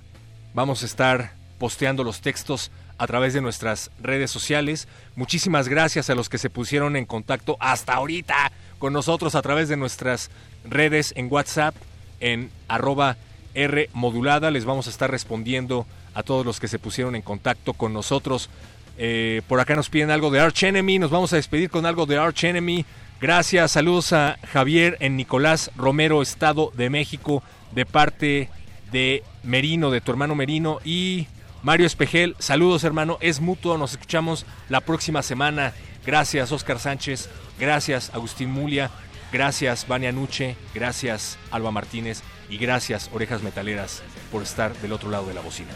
vamos 0.54 0.84
a 0.84 0.86
estar 0.86 1.34
posteando 1.58 2.04
los 2.04 2.22
textos 2.22 2.72
a 2.98 3.08
través 3.08 3.34
de 3.34 3.42
nuestras 3.42 3.92
redes 4.02 4.30
sociales. 4.30 4.88
Muchísimas 5.16 5.68
gracias 5.68 6.10
a 6.10 6.16
los 6.16 6.30
que 6.30 6.38
se 6.38 6.50
pusieron 6.50 6.96
en 6.96 7.06
contacto 7.06 7.58
hasta 7.60 7.94
ahorita 7.94 8.52
con 8.82 8.94
nosotros 8.94 9.36
a 9.36 9.44
través 9.44 9.70
de 9.70 9.78
nuestras 9.78 10.32
redes 10.66 11.14
en 11.16 11.32
WhatsApp, 11.32 11.76
en 12.20 12.50
arroba 12.68 13.16
R 13.54 13.92
modulada. 13.94 14.50
Les 14.50 14.66
vamos 14.66 14.88
a 14.88 14.90
estar 14.90 15.12
respondiendo 15.12 15.86
a 16.16 16.24
todos 16.24 16.44
los 16.44 16.60
que 16.60 16.68
se 16.68 16.80
pusieron 16.80 17.16
en 17.16 17.22
contacto 17.22 17.74
con 17.74 17.94
nosotros. 17.94 18.50
Eh, 18.98 19.44
por 19.48 19.60
acá 19.60 19.76
nos 19.76 19.90
piden 19.90 20.10
algo 20.10 20.32
de 20.32 20.40
Arch 20.40 20.64
Enemy. 20.64 20.98
Nos 20.98 21.12
vamos 21.12 21.32
a 21.32 21.36
despedir 21.36 21.70
con 21.70 21.86
algo 21.86 22.08
de 22.08 22.18
Arch 22.18 22.44
Enemy. 22.44 22.84
Gracias, 23.22 23.72
saludos 23.72 24.14
a 24.14 24.40
Javier 24.52 24.98
en 25.00 25.16
Nicolás 25.16 25.70
Romero, 25.78 26.24
Estado 26.24 26.72
de 26.76 26.90
México, 26.90 27.44
de 27.74 27.86
parte 27.86 28.50
de 28.92 29.24
Merino, 29.44 29.92
de 29.92 30.02
tu 30.02 30.10
hermano 30.10 30.34
Merino. 30.34 30.80
Y 30.84 31.28
Mario 31.62 31.86
Espejel, 31.86 32.36
saludos 32.40 32.84
hermano, 32.84 33.20
es 33.22 33.42
mutuo, 33.42 33.78
nos 33.78 33.92
escuchamos 33.92 34.48
la 34.70 34.82
próxima 34.82 35.22
semana. 35.22 35.72
Gracias, 36.06 36.52
Oscar 36.52 36.80
Sánchez. 36.80 37.30
Gracias, 37.60 38.12
Agustín 38.14 38.52
Mulia. 38.52 38.90
Gracias, 39.32 39.88
Vania 39.88 40.12
Nuche. 40.12 40.56
Gracias, 40.74 41.38
Alba 41.52 41.72
Martínez. 41.72 42.22
Y 42.50 42.58
gracias, 42.58 43.10
Orejas 43.14 43.44
Metaleras, 43.44 44.04
por 44.32 44.44
estar 44.44 44.76
del 44.78 44.94
otro 44.94 45.10
lado 45.10 45.28
de 45.28 45.34
la 45.34 45.42
bocina. 45.42 45.74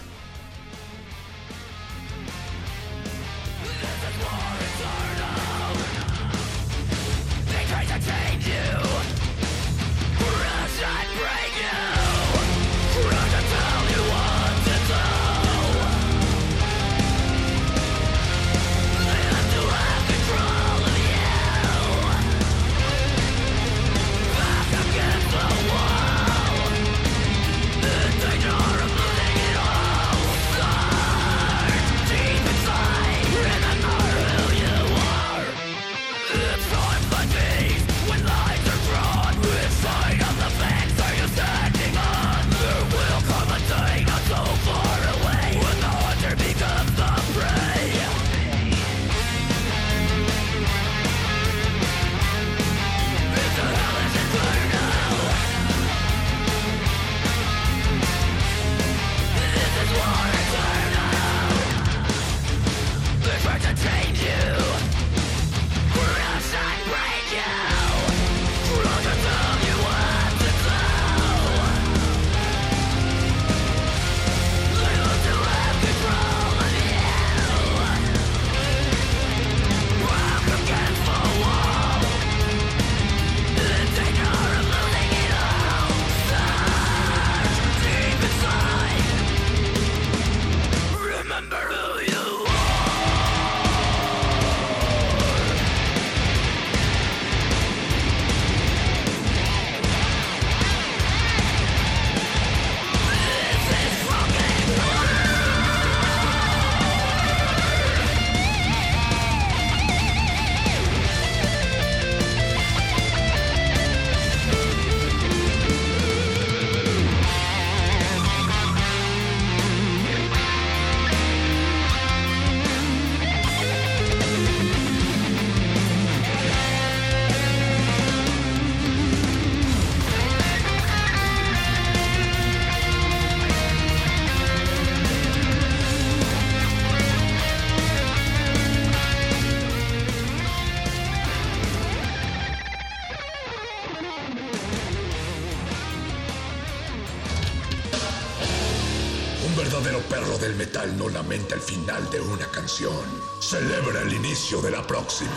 De 154.62 154.72
la 154.72 154.82
próxima. 154.82 155.32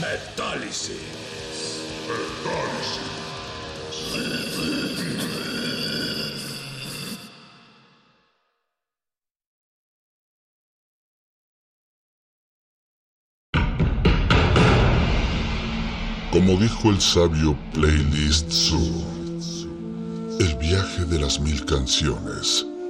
Metálisis. 0.00 0.96
Como 16.32 16.56
dijo 16.58 16.90
el 16.90 17.00
sabio 17.00 17.56
Playlist 17.72 18.50
Zoo, 18.50 19.04
el 20.38 20.54
viaje 20.56 21.04
de 21.06 21.18
las 21.18 21.40
mil 21.40 21.64
canciones 21.64 22.66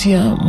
Resistencia 0.00 0.39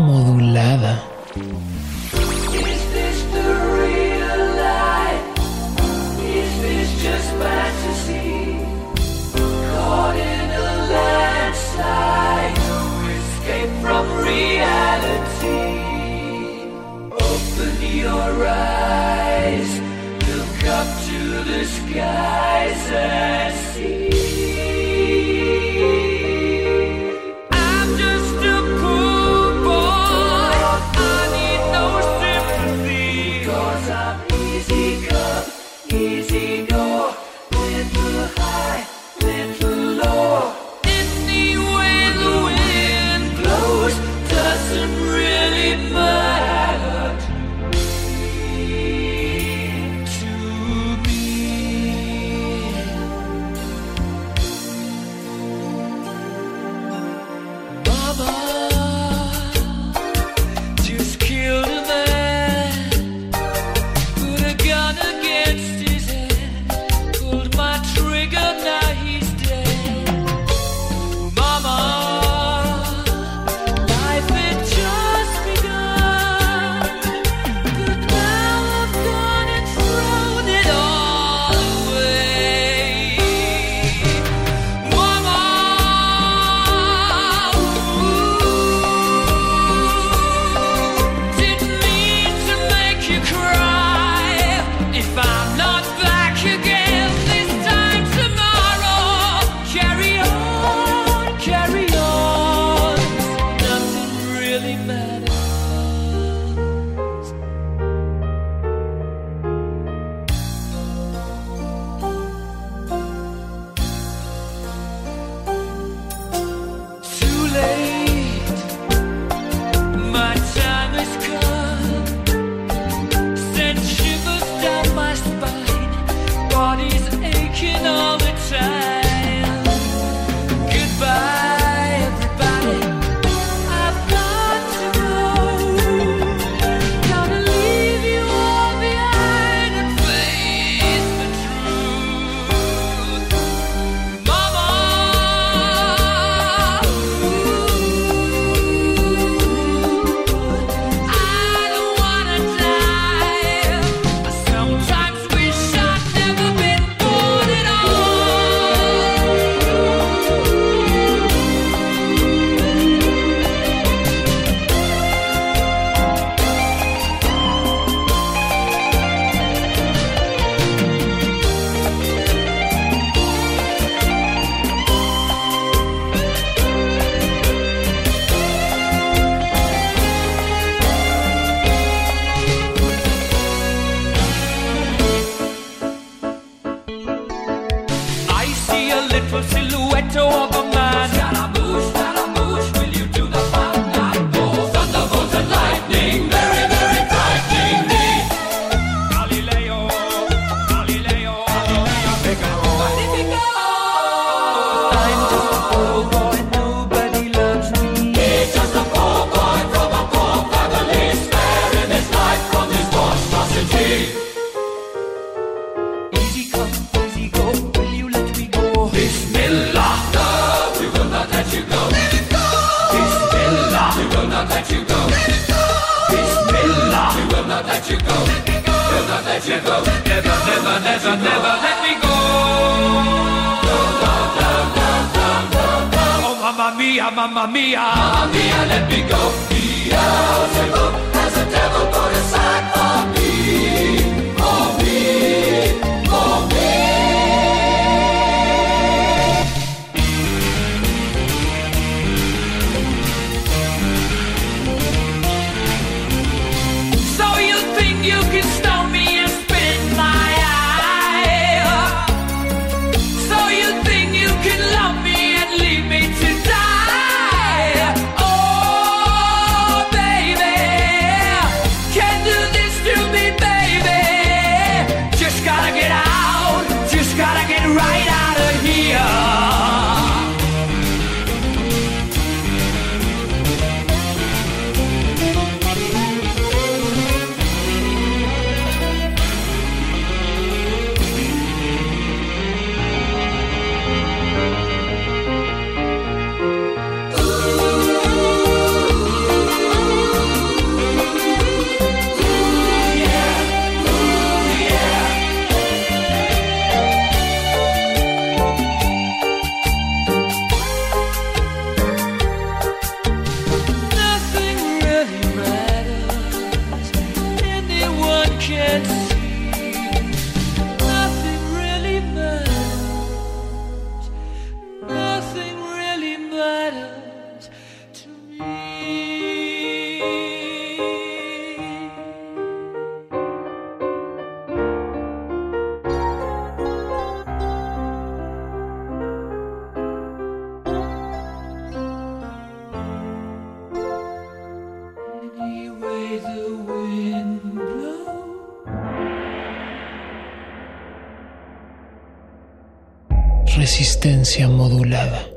Resistencia 353.82 354.48
modulada. 354.48 355.31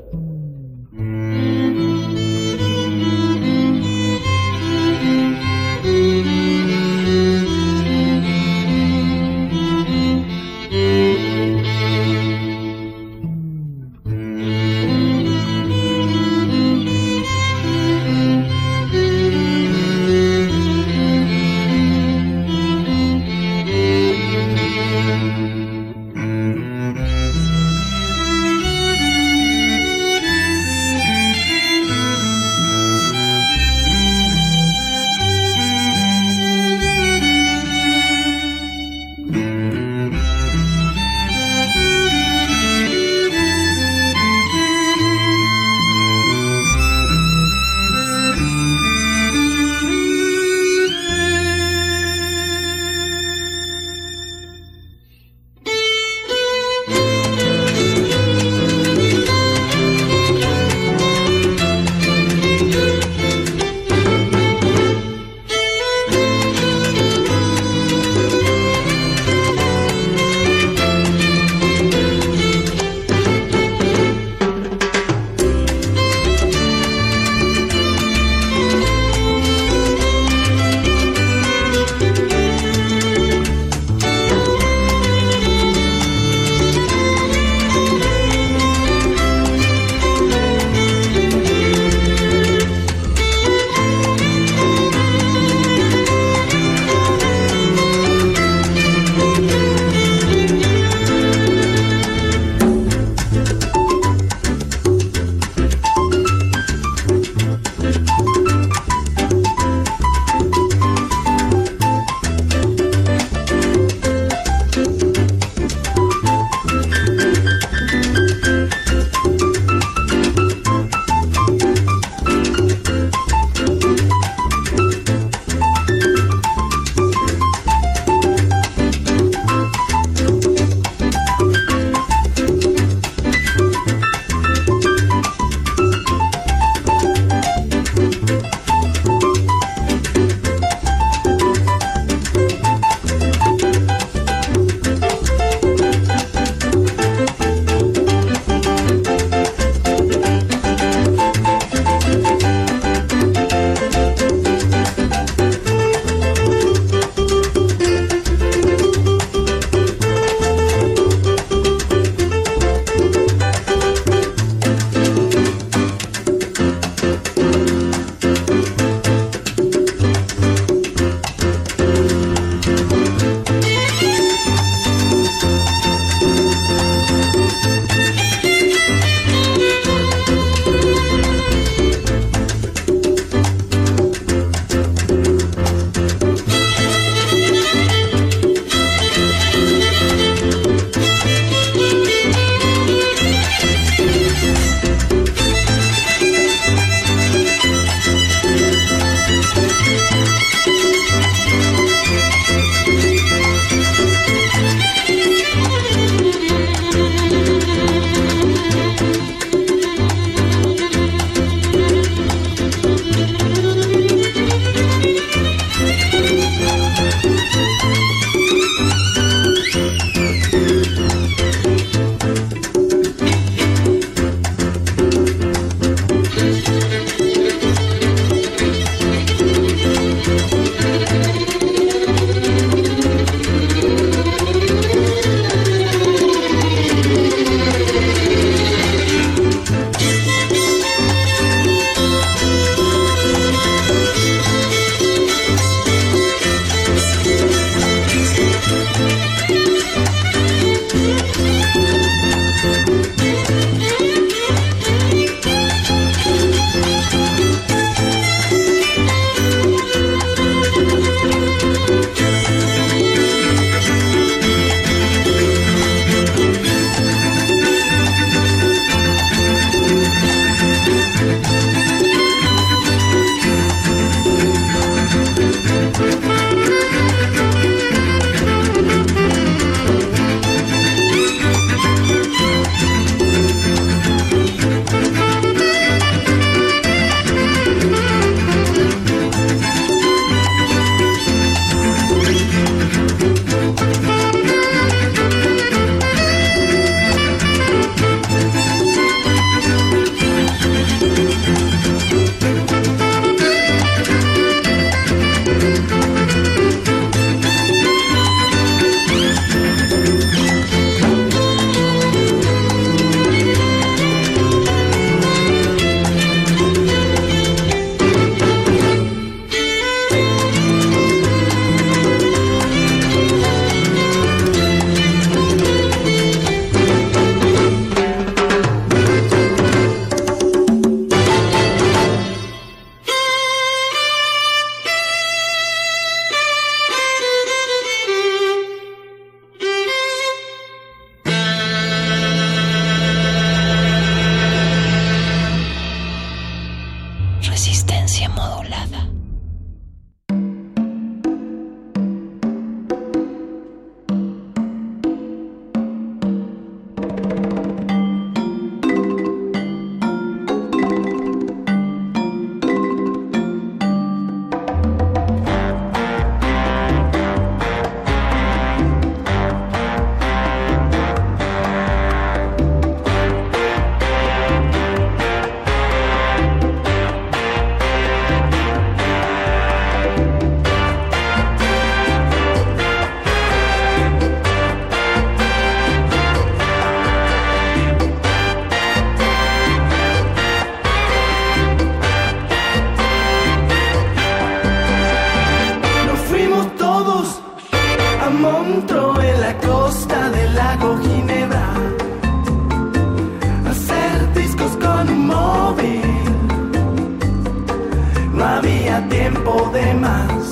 tiempo 409.25 409.71
de 409.73 409.93
más. 409.95 410.51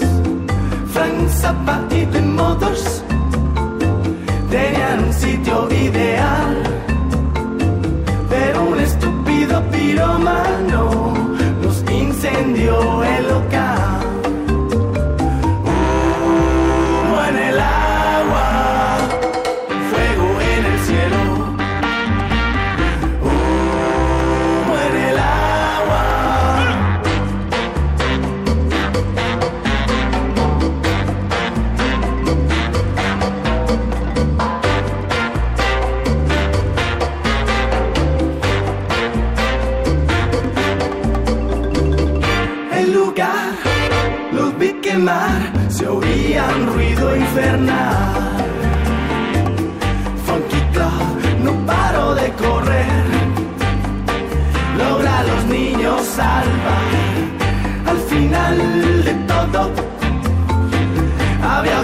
Frank 0.94 1.30
Zappa 1.30 1.86
y 1.92 2.08
The 2.08 2.22
Motors 2.22 3.04
tenían 4.50 5.04
un 5.04 5.14
sitio 5.14 5.70
ideal. 5.70 6.63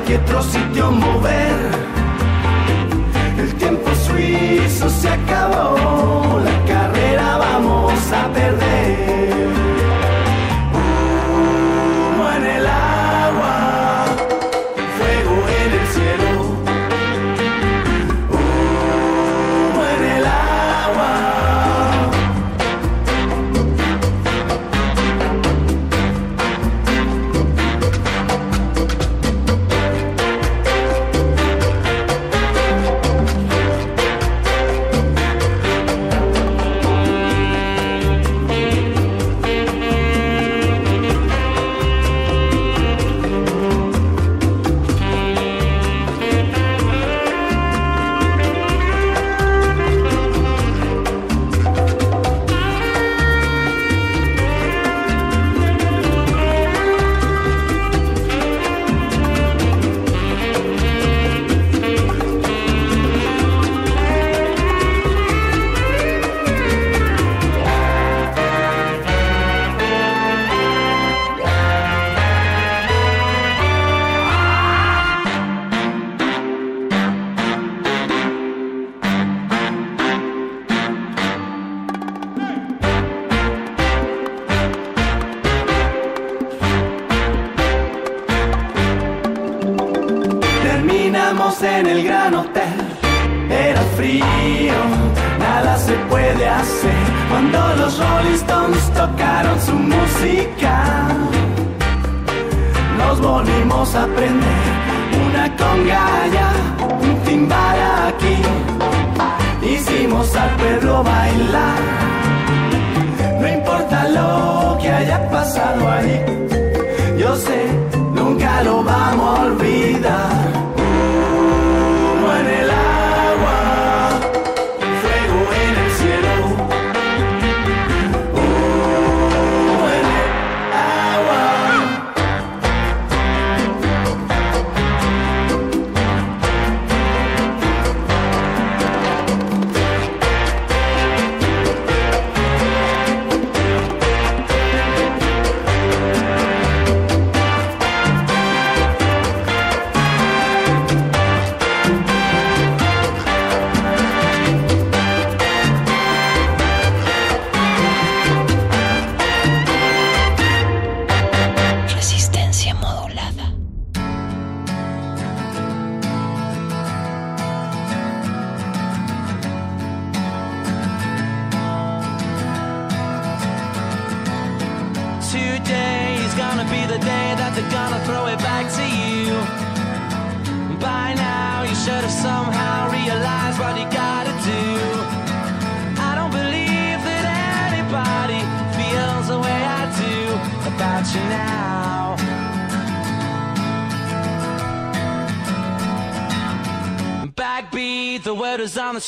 y 0.09 0.13
otro 0.13 0.41
sitio 0.41 0.91
mover. 0.91 1.69
El 3.37 3.53
tiempo 3.55 3.89
suizo 3.95 4.89
se 4.89 5.09
acabó, 5.09 6.39
la 6.43 6.65
carrera 6.65 7.37
vamos 7.37 7.93
a 8.11 8.27
perder. 8.33 8.68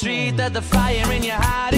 Street 0.02 0.36
that 0.36 0.52
the 0.52 0.62
fire 0.64 1.12
in 1.12 1.22
your 1.22 1.36
heart 1.36 1.71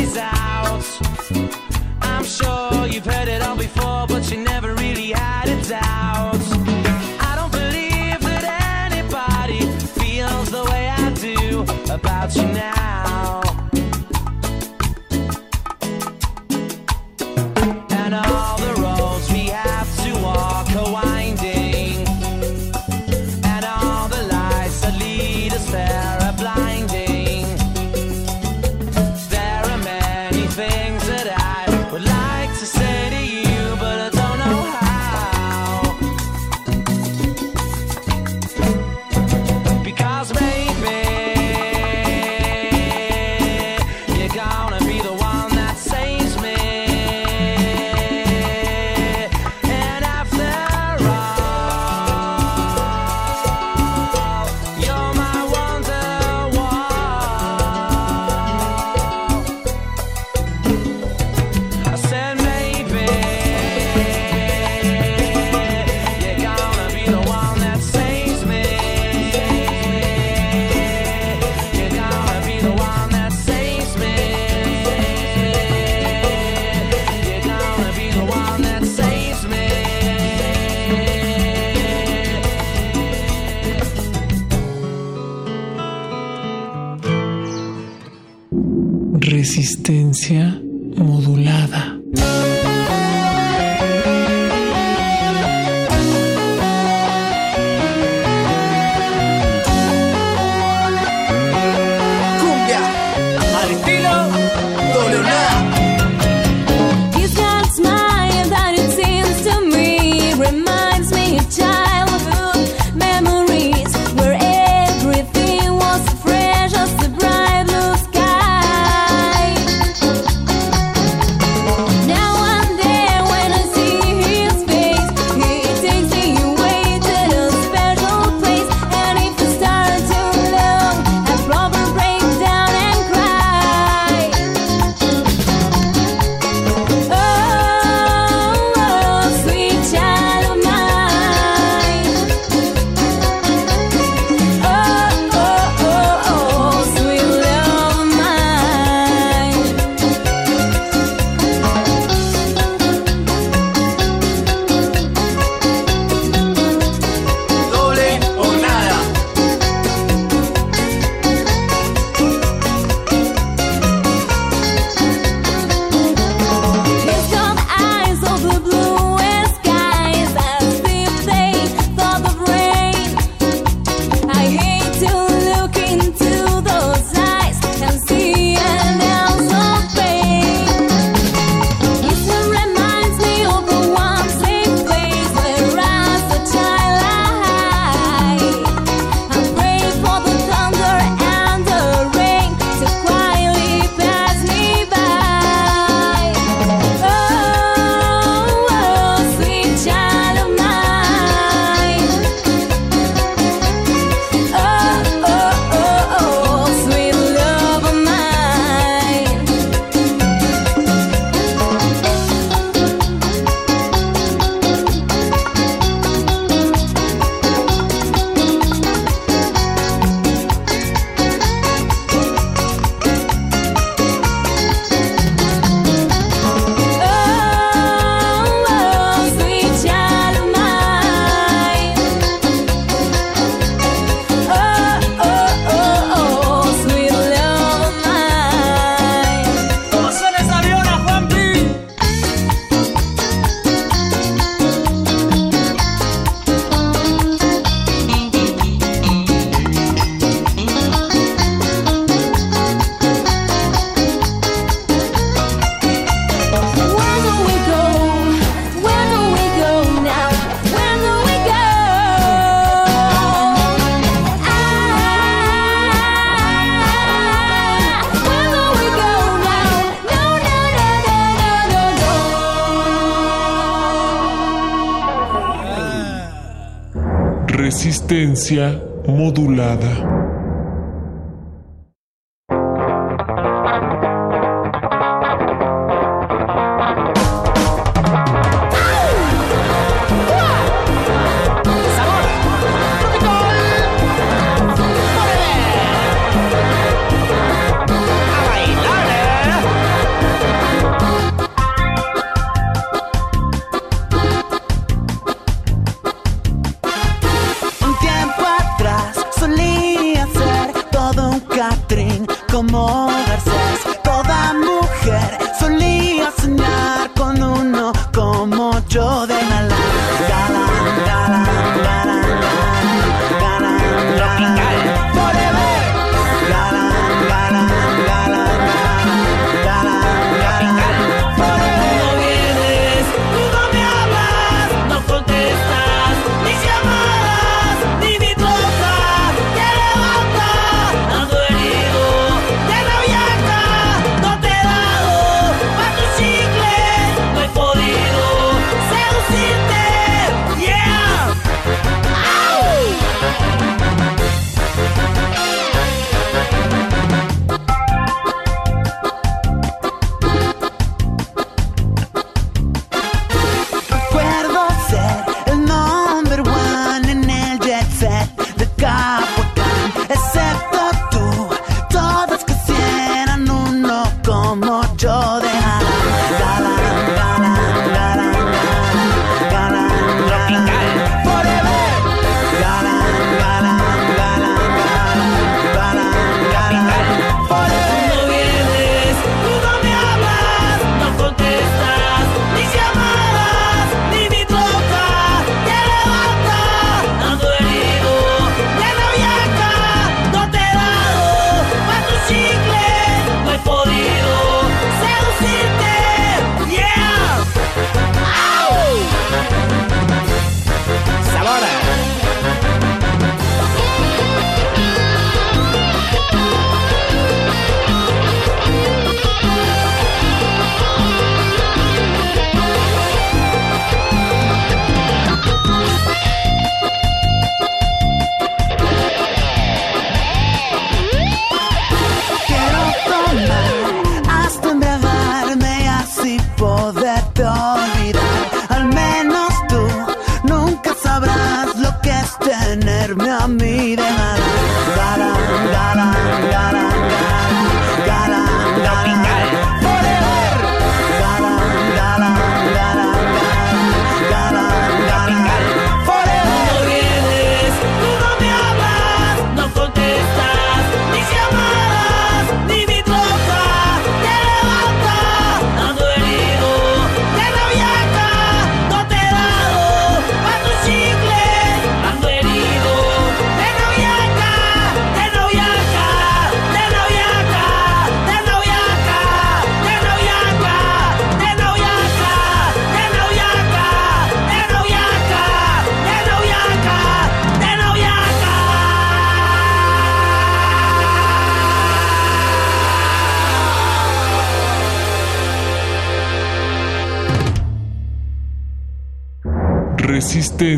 frecuencia 278.33 278.81
modulada. 279.05 280.02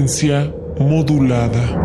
frecuencia 0.06 0.54
modulada. 0.78 1.85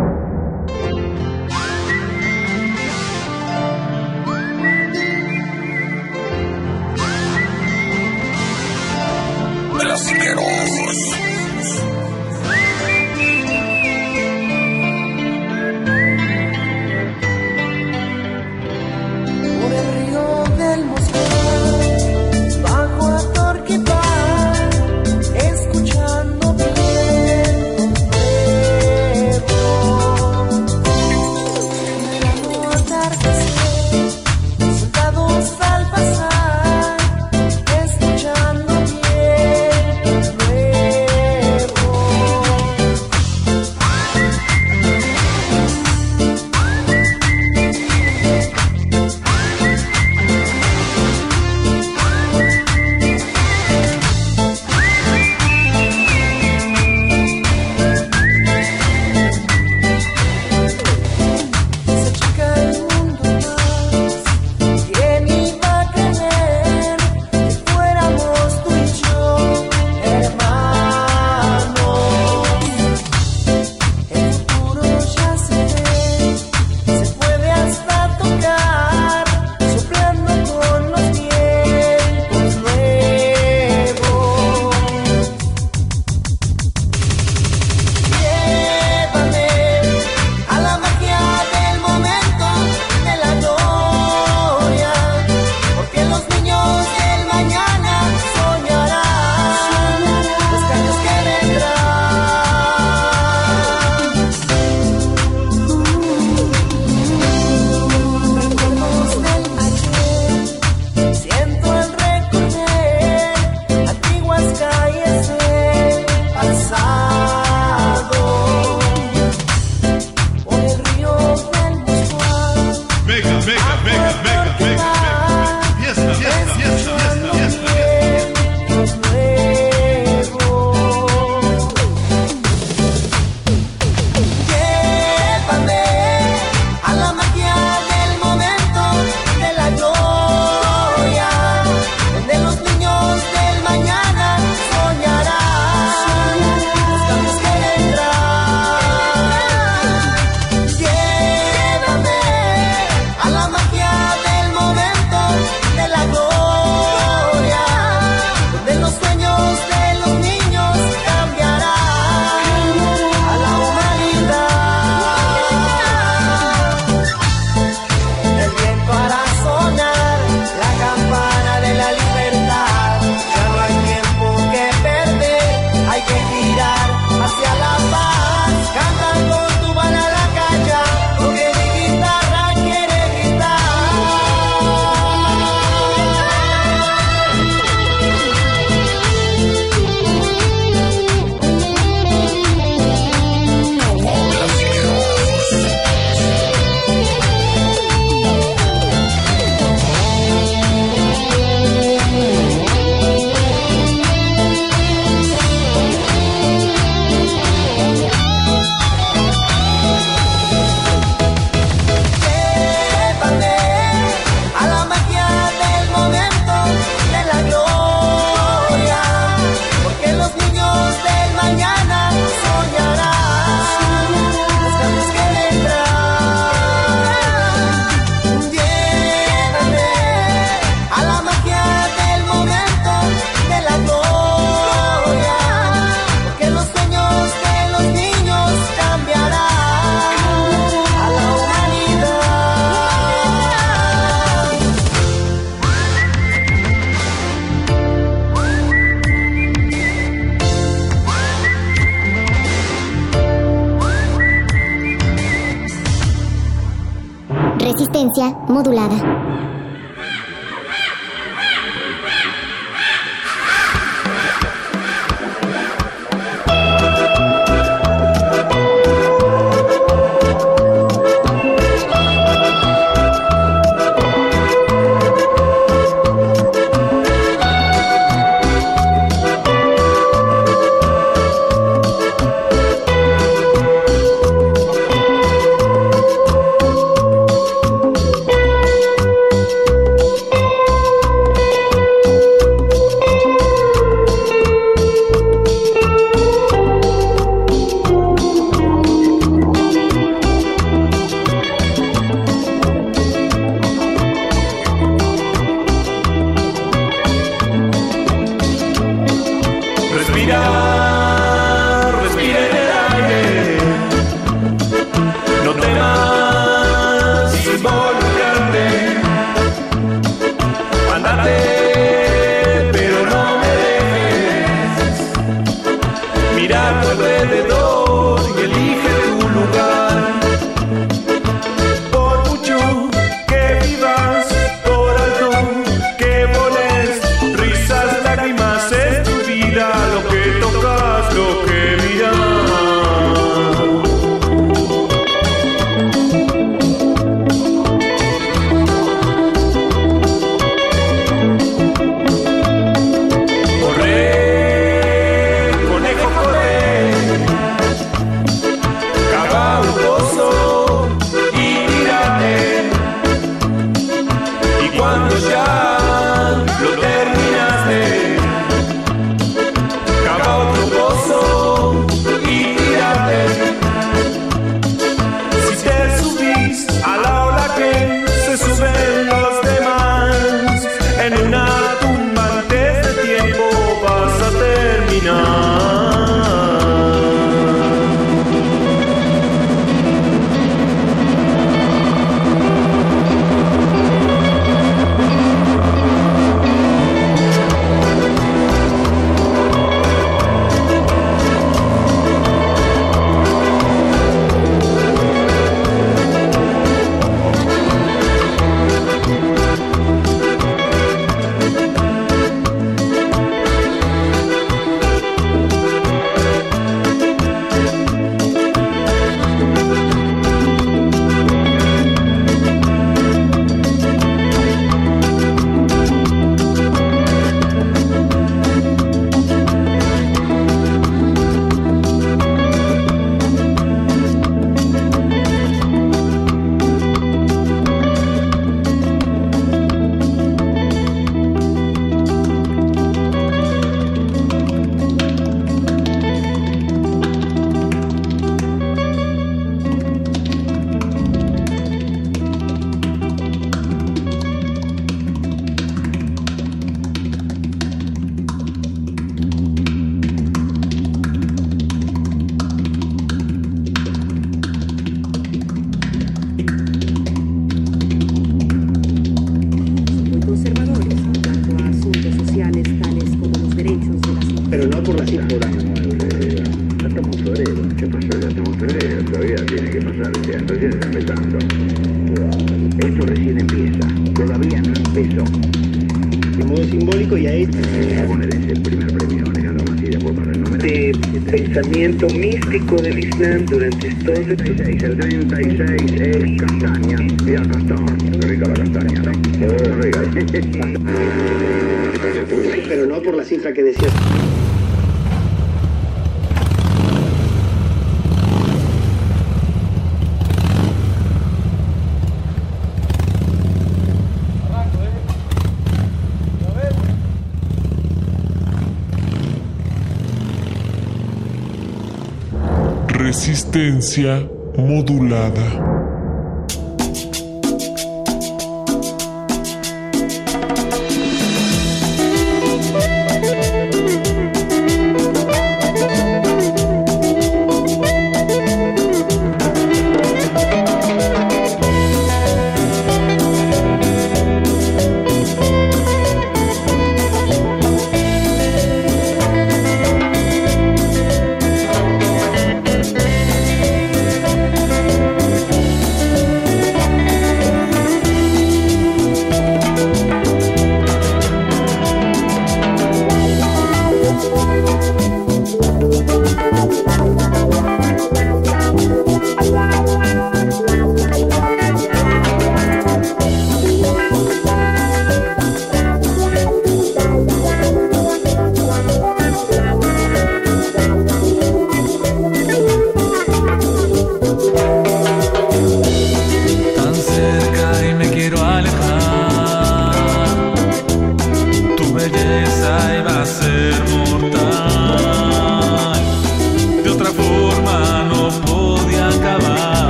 Modulada. 524.56 525.69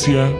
Resistencia 0.00 0.39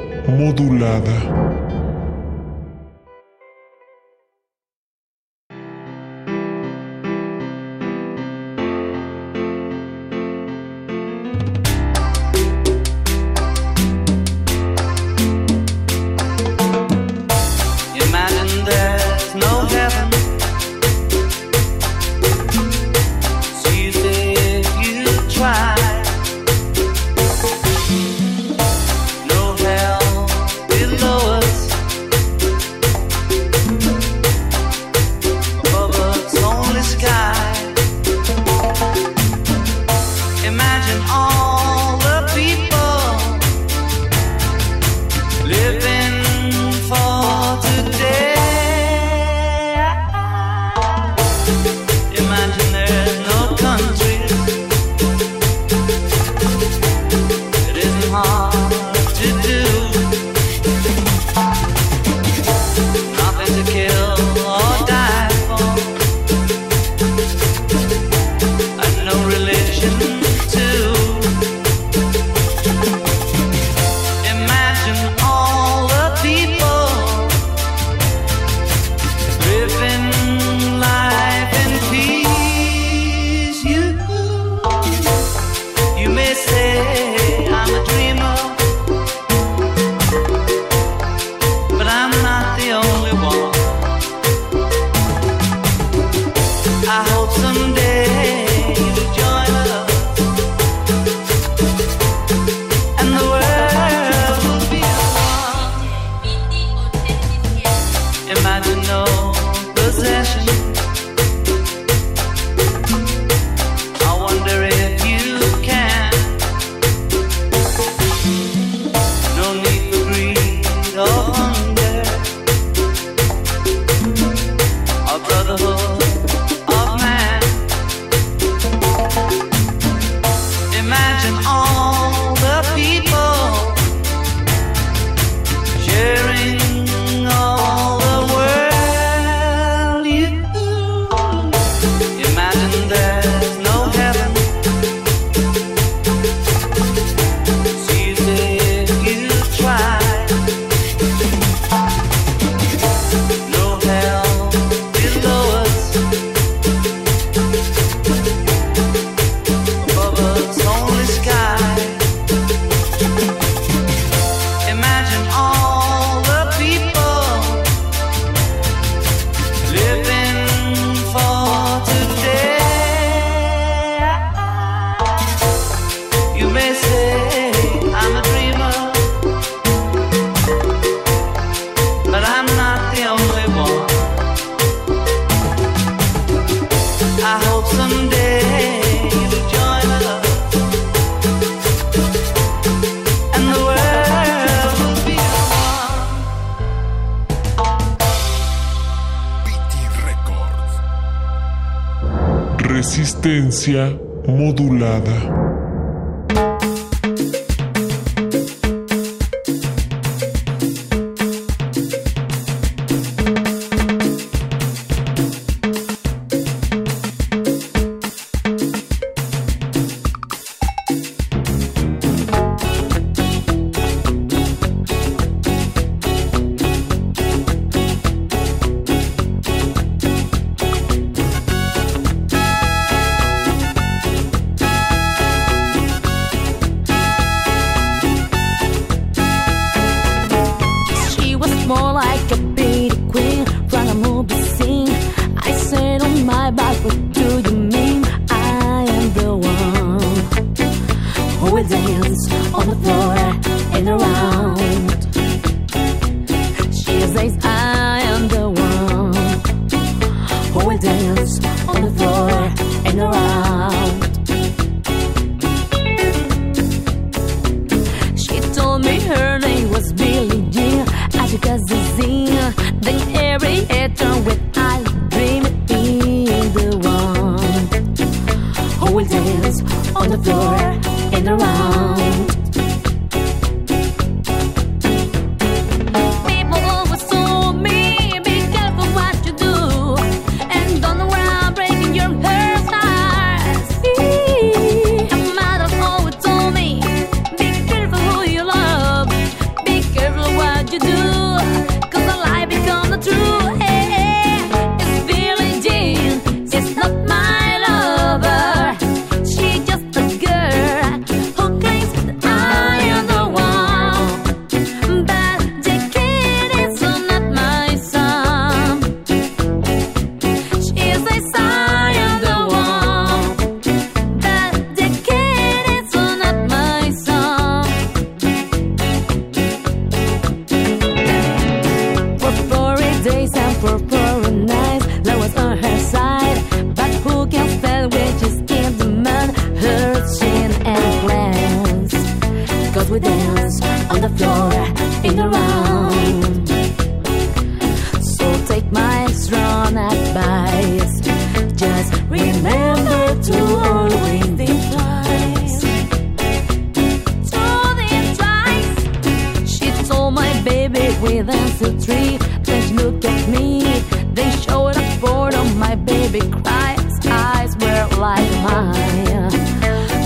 baby 366.12 366.28
cries, 366.42 367.06
eyes 367.06 367.56
were 367.56 367.88
like 367.98 368.30
mine. 368.42 369.30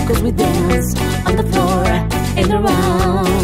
Cause 0.07 0.23
we 0.23 0.33
danced 0.33 0.99
on 1.27 1.37
the 1.37 1.45
floor 1.45 1.85
and 2.37 2.53
around. 2.53 3.44